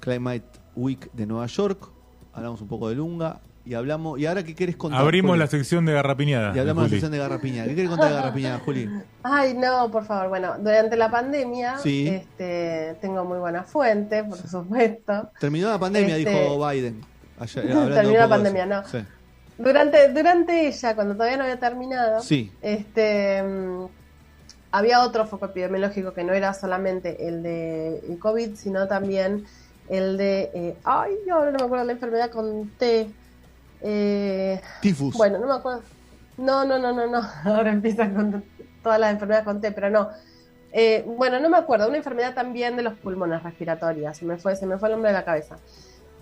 Climate 0.00 0.44
Week 0.76 1.10
de 1.12 1.26
Nueva 1.26 1.46
York, 1.46 1.88
hablamos 2.32 2.60
un 2.60 2.68
poco 2.68 2.88
de 2.88 2.96
Lunga 2.96 3.40
y 3.64 3.74
hablamos. 3.74 4.18
¿Y 4.18 4.26
ahora 4.26 4.42
qué 4.42 4.54
querés 4.54 4.76
contar? 4.76 5.00
Abrimos 5.00 5.30
Juli? 5.30 5.38
la 5.40 5.46
sección 5.46 5.86
de 5.86 5.92
garrapiñada. 5.92 6.54
Y 6.56 6.58
hablamos 6.58 6.84
de 6.84 6.88
la 6.88 6.90
sección 6.90 7.12
de 7.12 7.18
Garrapiña. 7.18 7.64
¿Qué 7.64 7.74
querés 7.74 7.90
contar 7.90 8.08
de 8.08 8.14
Garrapiña, 8.16 8.58
Juli? 8.58 8.90
Ay, 9.22 9.54
no, 9.54 9.90
por 9.90 10.04
favor. 10.04 10.28
Bueno, 10.28 10.54
durante 10.58 10.96
la 10.96 11.10
pandemia 11.10 11.78
Sí. 11.78 12.08
este, 12.08 12.96
tengo 13.00 13.24
muy 13.24 13.38
buena 13.38 13.62
fuente, 13.62 14.24
por 14.24 14.36
supuesto. 14.38 15.30
Terminó 15.38 15.68
la 15.70 15.78
pandemia, 15.78 16.16
Este- 16.16 16.30
dijo 16.30 16.68
Biden. 16.68 17.00
Ayer, 17.38 17.64
Terminó 17.94 18.18
la 18.18 18.28
pandemia, 18.28 18.66
no. 18.66 18.84
Sí. 18.86 18.98
Durante, 19.58 20.08
durante 20.12 20.66
ella, 20.66 20.94
cuando 20.94 21.14
todavía 21.14 21.36
no 21.36 21.44
había 21.44 21.58
terminado, 21.60 22.20
Sí. 22.20 22.50
este 22.62 23.42
mm, 23.42 23.84
había 24.72 25.02
otro 25.02 25.26
foco 25.26 25.46
epidemiológico 25.46 26.14
que 26.14 26.24
no 26.24 26.32
era 26.32 26.52
solamente 26.54 27.28
el 27.28 27.42
de 27.42 27.98
el 28.08 28.18
COVID, 28.18 28.56
sino 28.56 28.88
también 28.88 29.44
el 29.88 30.16
de 30.16 30.50
eh, 30.54 30.76
ay, 30.84 31.12
yo 31.28 31.34
ahora 31.36 31.52
no 31.52 31.58
me 31.58 31.64
acuerdo 31.66 31.84
la 31.84 31.92
enfermedad 31.92 32.30
con 32.30 32.70
T. 32.78 33.08
Eh, 33.82 34.60
Tifus. 34.80 35.16
bueno, 35.16 35.38
no 35.38 35.46
me 35.46 35.54
acuerdo. 35.54 35.82
No, 36.38 36.64
no, 36.64 36.78
no, 36.78 36.92
no, 36.92 37.06
no. 37.06 37.20
Ahora 37.44 37.70
empiezan 37.72 38.14
con 38.14 38.44
todas 38.82 38.98
las 38.98 39.12
enfermedades 39.12 39.44
con 39.44 39.60
T, 39.60 39.72
pero 39.72 39.90
no. 39.90 40.08
Eh, 40.72 41.04
bueno, 41.06 41.38
no 41.38 41.50
me 41.50 41.58
acuerdo, 41.58 41.88
una 41.88 41.98
enfermedad 41.98 42.34
también 42.34 42.76
de 42.76 42.82
los 42.82 42.94
pulmones 42.94 43.42
respiratorias, 43.42 44.16
se 44.16 44.24
me 44.24 44.38
fue, 44.38 44.56
se 44.56 44.64
me 44.64 44.78
fue 44.78 44.88
el 44.88 44.94
nombre 44.94 45.10
de 45.10 45.18
la 45.18 45.24
cabeza. 45.24 45.56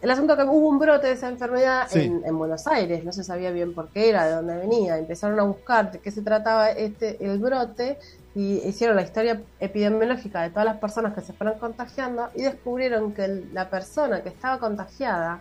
El 0.03 0.11
asunto 0.11 0.37
que 0.37 0.43
hubo 0.45 0.67
un 0.69 0.79
brote 0.79 1.07
de 1.09 1.13
esa 1.13 1.29
enfermedad 1.29 1.87
Sí. 1.89 2.01
en, 2.01 2.23
en 2.25 2.37
Buenos 2.39 2.67
Aires, 2.67 3.05
no 3.05 3.13
se 3.13 3.23
sabía 3.23 3.51
bien 3.53 3.75
por 3.75 3.91
qué 3.91 4.09
era, 4.09 4.25
de 4.27 4.33
dónde 4.33 4.57
venía, 4.57 4.97
empezaron 4.99 5.39
a 5.39 5.43
buscar 5.45 5.93
de 5.93 5.99
qué 6.01 6.11
se 6.11 6.23
trataba 6.23 6.71
este 6.71 7.25
el 7.25 7.39
brote 7.39 7.99
y 8.35 8.55
hicieron 8.67 8.97
la 8.97 9.03
historia 9.03 9.41
epidemiológica 9.61 10.43
de 10.43 10.51
todas 10.51 10.65
las 10.65 10.79
personas 10.79 11.15
que 11.15 11.21
se 11.21 11.33
fueron 11.35 11.59
contagiando 11.61 12.29
y 12.35 12.43
descubrieron 12.43 13.13
que 13.13 13.25
el- 13.27 13.55
la 13.55 13.69
persona 13.71 14.23
que 14.23 14.31
estaba 14.31 14.59
contagiada 14.59 15.41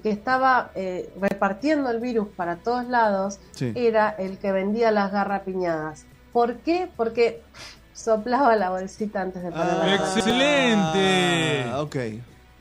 que 0.00 0.10
estaba 0.10 0.70
eh, 0.74 1.10
repartiendo 1.20 1.90
el 1.90 2.00
virus 2.00 2.28
para 2.36 2.56
todos 2.56 2.86
lados 2.86 3.38
Sí. 3.52 3.72
era 3.74 4.10
el 4.10 4.38
que 4.38 4.52
vendía 4.52 4.90
las 4.90 5.12
garrapiñadas. 5.12 6.06
¿Por 6.32 6.56
qué? 6.58 6.88
Porque 6.96 7.42
soplaba 7.92 8.56
la 8.56 8.70
bolsita 8.70 9.22
antes 9.22 9.42
de 9.42 9.50
poner 9.50 9.66
la 9.66 9.72
Ah, 9.72 9.76
garrapiñada. 9.86 10.16
Excelente. 10.18 11.74
ok, 11.74 11.96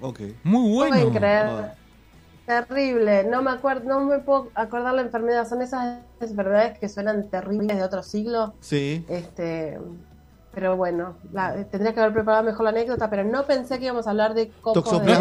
ok. 0.01 0.19
Muy 0.43 0.69
No 0.69 0.75
bueno. 0.75 0.95
pueden 0.95 1.13
creer. 1.13 1.45
Ah. 1.47 1.73
Terrible, 2.45 3.23
no 3.23 3.41
me 3.41 3.49
acuerdo, 3.49 3.85
no 3.89 4.01
me 4.05 4.19
puedo 4.19 4.49
acordar 4.53 4.93
la 4.93 5.01
enfermedad, 5.01 5.47
son 5.49 5.63
esas 5.63 6.01
enfermedades 6.19 6.77
que 6.77 6.87
suenan 6.89 7.27
terribles 7.31 7.75
de 7.75 7.83
otro 7.83 8.03
siglo, 8.03 8.53
Sí. 8.59 9.03
este, 9.09 9.79
pero 10.53 10.77
bueno, 10.77 11.15
la- 11.33 11.55
tendría 11.65 11.95
que 11.95 12.01
haber 12.01 12.13
preparado 12.13 12.43
mejor 12.43 12.65
la 12.65 12.69
anécdota, 12.69 13.09
pero 13.09 13.23
no 13.23 13.45
pensé 13.47 13.79
que 13.79 13.85
íbamos 13.85 14.05
a 14.05 14.11
hablar 14.11 14.35
de 14.35 14.51
coco 14.61 14.99
de 14.99 15.15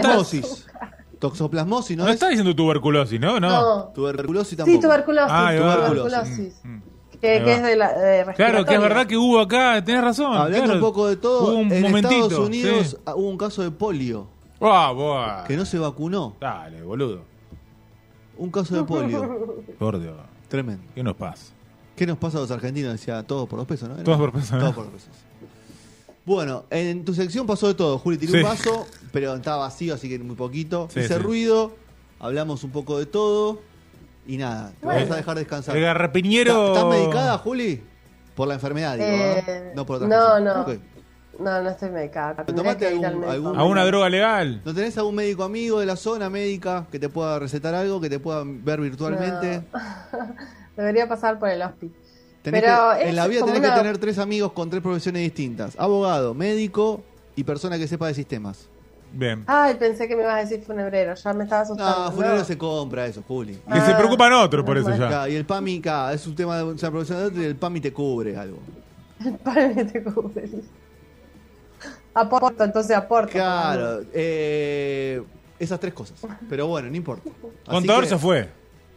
Toxoplasmosis. 1.28 1.96
¿no, 1.96 2.04
No 2.04 2.08
es? 2.10 2.14
está 2.14 2.28
diciendo 2.28 2.54
tuberculosis, 2.54 3.18
¿no? 3.20 3.40
No. 3.40 3.48
No, 3.50 3.84
Tuberculosis 3.94 4.56
tampoco. 4.58 4.76
sí, 4.76 4.82
tuberculosis, 4.82 5.30
Ah, 5.30 5.52
tuberculosis, 5.56 6.60
Mm, 6.64 6.68
mm. 6.76 6.82
que, 7.20 7.36
es 7.54 7.62
de 7.62 7.76
la 7.76 7.92
de 7.98 8.34
Claro, 8.34 8.64
que 8.64 8.74
es 8.74 8.80
verdad 8.80 9.06
que 9.06 9.16
hubo 9.16 9.40
acá, 9.40 9.82
tenés 9.82 10.04
razón. 10.04 10.36
Hablando 10.36 10.64
claro. 10.64 10.74
un 10.74 10.80
poco 10.80 11.06
de 11.08 11.16
todo, 11.16 11.44
Hubo 11.52 11.58
un 11.60 11.72
en 11.72 11.82
momentito. 11.82 12.24
Estados 12.24 12.46
Unidos 12.48 12.86
sí. 12.90 12.96
ah, 13.06 13.14
hubo 13.14 13.28
un 13.28 13.38
caso 13.38 13.62
de 13.62 13.70
polio 13.70 14.26
Ah, 14.60 14.92
buah. 14.94 15.44
que 15.44 15.56
no 15.56 15.64
se 15.64 15.78
vacunó. 15.78 16.36
Dale, 16.40 16.82
boludo. 16.82 17.22
Un 18.36 18.50
caso 18.50 18.74
de 18.76 18.84
polio. 18.84 19.64
Por 19.78 20.00
Dios. 20.00 20.14
Tremendo. 20.48 20.82
¿Qué 20.94 21.02
nos 21.02 21.14
pasa? 21.16 21.52
¿Qué 21.96 22.06
nos 22.06 22.18
pasa 22.18 22.38
a 22.38 22.40
los 22.42 22.50
argentinos? 22.50 22.92
Decía, 22.92 23.22
todo 23.22 23.46
por 23.46 23.58
dos 23.60 23.68
pesos, 23.68 23.88
¿no? 23.88 23.94
Todos 24.02 24.18
por 24.18 24.32
peso, 24.32 24.56
¿no? 24.56 24.60
Todo 24.62 24.74
por 24.74 24.84
dos 24.84 24.92
pesos. 24.94 25.10
Bueno, 26.24 26.64
en 26.70 27.04
tu 27.04 27.12
sección 27.14 27.46
pasó 27.46 27.68
de 27.68 27.74
todo. 27.74 27.98
Juli 27.98 28.16
tiró 28.16 28.32
Sí. 28.32 28.38
un 28.38 28.44
vaso, 28.44 28.86
pero 29.12 29.34
estaba 29.34 29.58
vacío, 29.58 29.94
así 29.94 30.08
que 30.08 30.18
muy 30.18 30.36
poquito. 30.36 30.88
Sí, 30.92 31.00
Hice 31.00 31.16
sí. 31.16 31.20
ruido, 31.20 31.72
hablamos 32.18 32.64
un 32.64 32.70
poco 32.70 32.98
de 32.98 33.06
todo 33.06 33.60
y 34.26 34.38
nada. 34.38 34.70
Te 34.80 34.86
Bueno. 34.86 35.00
vamos 35.00 35.12
a 35.12 35.16
dejar 35.16 35.36
descansar. 35.36 35.76
El 35.76 35.82
garrapiñero. 35.82 36.68
¿Estás 36.68 36.86
medicada, 36.86 37.38
Juli? 37.38 37.82
Por 38.34 38.48
la 38.48 38.54
enfermedad, 38.54 38.94
digo, 38.94 39.06
Eh, 39.06 39.44
¿eh? 39.46 39.72
No 39.76 39.84
por 39.86 39.96
otra 39.96 40.08
no, 40.08 40.16
cosa. 40.16 40.40
no. 40.40 40.94
No, 41.36 41.62
no 41.62 41.68
estoy 41.70 41.90
medicada. 41.90 42.34
Pero 42.36 42.46
tendría 42.46 42.64
tomate 42.72 42.88
que 42.88 42.94
ir 42.94 42.98
al 43.00 43.04
algún- 43.12 43.20
médico. 43.26 43.48
algún- 43.48 43.58
A 43.60 43.64
una 43.64 43.84
droga 43.84 44.08
legal. 44.08 44.62
¿No 44.64 44.72
tenés 44.72 44.96
algún 44.96 45.16
médico 45.16 45.42
amigo 45.44 45.80
de 45.80 45.86
la 45.86 45.96
zona 45.96 46.30
médica 46.30 46.86
que 46.92 46.98
te 47.00 47.08
pueda 47.08 47.38
recetar 47.40 47.74
algo, 47.74 48.00
que 48.00 48.08
te 48.08 48.18
pueda 48.20 48.42
ver 48.46 48.80
virtualmente? 48.80 49.62
Debería 50.76 51.08
pasar 51.08 51.38
por 51.38 51.48
el 51.48 51.60
hospital. 51.62 52.00
Tenés 52.44 52.60
Pero 52.62 52.76
que- 52.98 53.08
en 53.08 53.16
la 53.16 53.26
vida 53.26 53.40
tenés 53.44 53.58
una- 53.58 53.72
que 53.74 53.80
tener 53.80 53.98
tres 53.98 54.18
amigos 54.18 54.52
con 54.52 54.68
tres 54.70 54.82
profesiones 54.82 55.22
distintas. 55.22 55.74
Abogado, 55.78 56.34
médico 56.34 57.02
y 57.34 57.42
persona 57.42 57.78
que 57.78 57.88
sepa 57.88 58.06
de 58.06 58.14
sistemas. 58.14 58.68
Bien. 59.12 59.44
Ay, 59.46 59.74
pensé 59.76 60.06
que 60.06 60.14
me 60.14 60.22
ibas 60.22 60.34
a 60.34 60.38
decir 60.40 60.60
funebrero, 60.62 61.14
ya 61.14 61.32
me 61.32 61.44
estaba 61.44 61.62
asustando. 61.62 62.04
No, 62.06 62.12
funerario 62.12 62.44
se 62.44 62.58
compra 62.58 63.06
eso, 63.06 63.22
Juli. 63.26 63.54
Que 63.54 63.80
se 63.80 63.92
Ah, 63.92 63.96
preocupan 63.96 64.32
otros 64.34 64.64
por 64.64 64.76
eso 64.76 64.94
ya. 64.94 65.28
Y 65.28 65.36
el 65.36 65.46
PAMI, 65.46 65.80
es 66.12 66.26
un 66.26 66.34
tema 66.34 66.58
de 66.58 66.64
una 66.64 66.76
profesión 66.90 67.18
de 67.18 67.24
otro 67.26 67.42
y 67.42 67.44
el 67.46 67.56
PAMI 67.56 67.80
te 67.80 67.92
cubre 67.92 68.36
algo. 68.36 68.58
El 69.24 69.34
padre 69.38 69.84
te 69.86 70.02
cubre. 70.04 70.50
Aporto, 72.12 72.62
entonces 72.62 72.96
aporto. 72.96 73.32
Claro, 73.32 74.02
eh, 74.12 75.22
esas 75.58 75.80
tres 75.80 75.92
cosas. 75.94 76.18
Pero 76.48 76.66
bueno, 76.68 76.88
no 76.90 76.96
importa. 76.96 77.28
Así 77.30 77.70
Contador 77.70 78.04
que- 78.04 78.10
se 78.10 78.18
fue. 78.18 78.48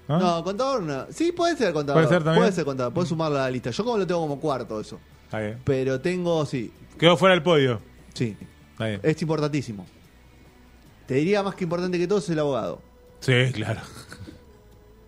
¿No? 0.07 0.19
No, 0.19 0.43
contador 0.43 0.81
no. 0.83 1.05
Sí, 1.11 1.31
puede 1.31 1.55
ser 1.57 1.73
contador. 1.73 2.01
Puede 2.03 2.13
ser 2.15 2.23
también. 2.23 2.41
Puede 2.43 2.51
ser 2.53 2.65
contador, 2.65 2.93
puedes 2.93 3.09
sumarlo 3.09 3.37
a 3.37 3.41
la 3.43 3.49
lista. 3.51 3.69
Yo 3.71 3.83
como 3.85 3.97
lo 3.97 4.07
tengo 4.07 4.21
como 4.21 4.39
cuarto 4.39 4.79
eso. 4.79 4.99
Está 5.25 5.39
bien. 5.39 5.59
Pero 5.63 5.99
tengo, 5.99 6.45
sí, 6.45 6.71
Quedó 6.97 7.15
fuera 7.17 7.35
del 7.35 7.43
podio. 7.43 7.79
sí. 8.13 8.35
Está 8.71 8.85
bien. 8.87 8.99
Es 9.03 9.19
importantísimo. 9.21 9.85
Te 11.07 11.15
diría 11.15 11.41
más 11.41 11.55
que 11.55 11.63
importante 11.63 11.97
que 11.97 12.07
todo 12.07 12.19
es 12.19 12.29
el 12.29 12.37
abogado. 12.39 12.79
Sí, 13.21 13.33
claro. 13.53 13.81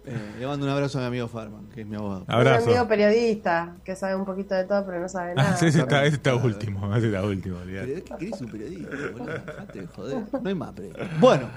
Eh, 0.06 0.18
le 0.40 0.48
mando 0.48 0.66
un 0.66 0.72
abrazo 0.72 0.98
a 0.98 1.02
mi 1.02 1.08
amigo 1.08 1.28
Farman, 1.28 1.68
que 1.68 1.82
es 1.82 1.88
mi 1.88 1.96
abogado. 1.96 2.24
Un 2.28 2.34
Abrazo. 2.34 2.68
amigo 2.70 2.88
periodista 2.88 3.76
que 3.84 3.96
sabe 3.96 4.16
un 4.16 4.26
poquito 4.26 4.56
de 4.56 4.64
todo, 4.64 4.84
pero 4.86 5.00
no 5.02 5.08
sabe 5.10 5.36
nada. 5.36 5.52
Ah, 5.52 5.58
sí, 5.58 5.68
ese 5.68 5.82
está, 5.82 6.04
ese 6.06 6.16
está 6.16 6.32
Claro. 6.32 6.48
último. 6.48 6.96
Ese 6.96 7.08
está 7.08 7.22
último. 7.24 7.58
olvidate. 7.58 7.86
Pero 7.88 7.98
es 8.00 8.04
que 8.06 8.16
querés 8.18 8.42
un 8.42 8.48
periodista, 8.50 8.90
boludo. 9.12 9.26
Dejate 9.34 9.82
de 9.82 9.88
joder. 9.88 10.18
No 10.42 10.50
hay 10.50 10.56
más 10.56 10.72
periodista. 10.72 11.10
Bueno, 11.20 11.50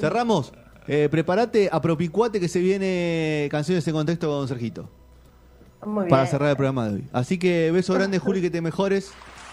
cerramos. 0.00 0.52
Eh, 0.88 1.08
prepárate, 1.10 1.68
apropicuate 1.70 2.40
que 2.40 2.48
se 2.48 2.60
viene 2.60 3.48
canciones 3.50 3.86
en 3.86 3.94
contexto 3.94 4.28
con 4.28 4.48
Sergito. 4.48 4.88
Muy 5.84 6.04
bien. 6.04 6.10
Para 6.10 6.26
cerrar 6.26 6.50
el 6.50 6.56
programa 6.56 6.88
de 6.88 6.94
hoy. 6.94 7.04
Así 7.12 7.38
que 7.38 7.70
beso 7.72 7.94
grande, 7.94 8.18
Juli, 8.18 8.40
que 8.40 8.50
te 8.50 8.60
mejores. 8.60 9.12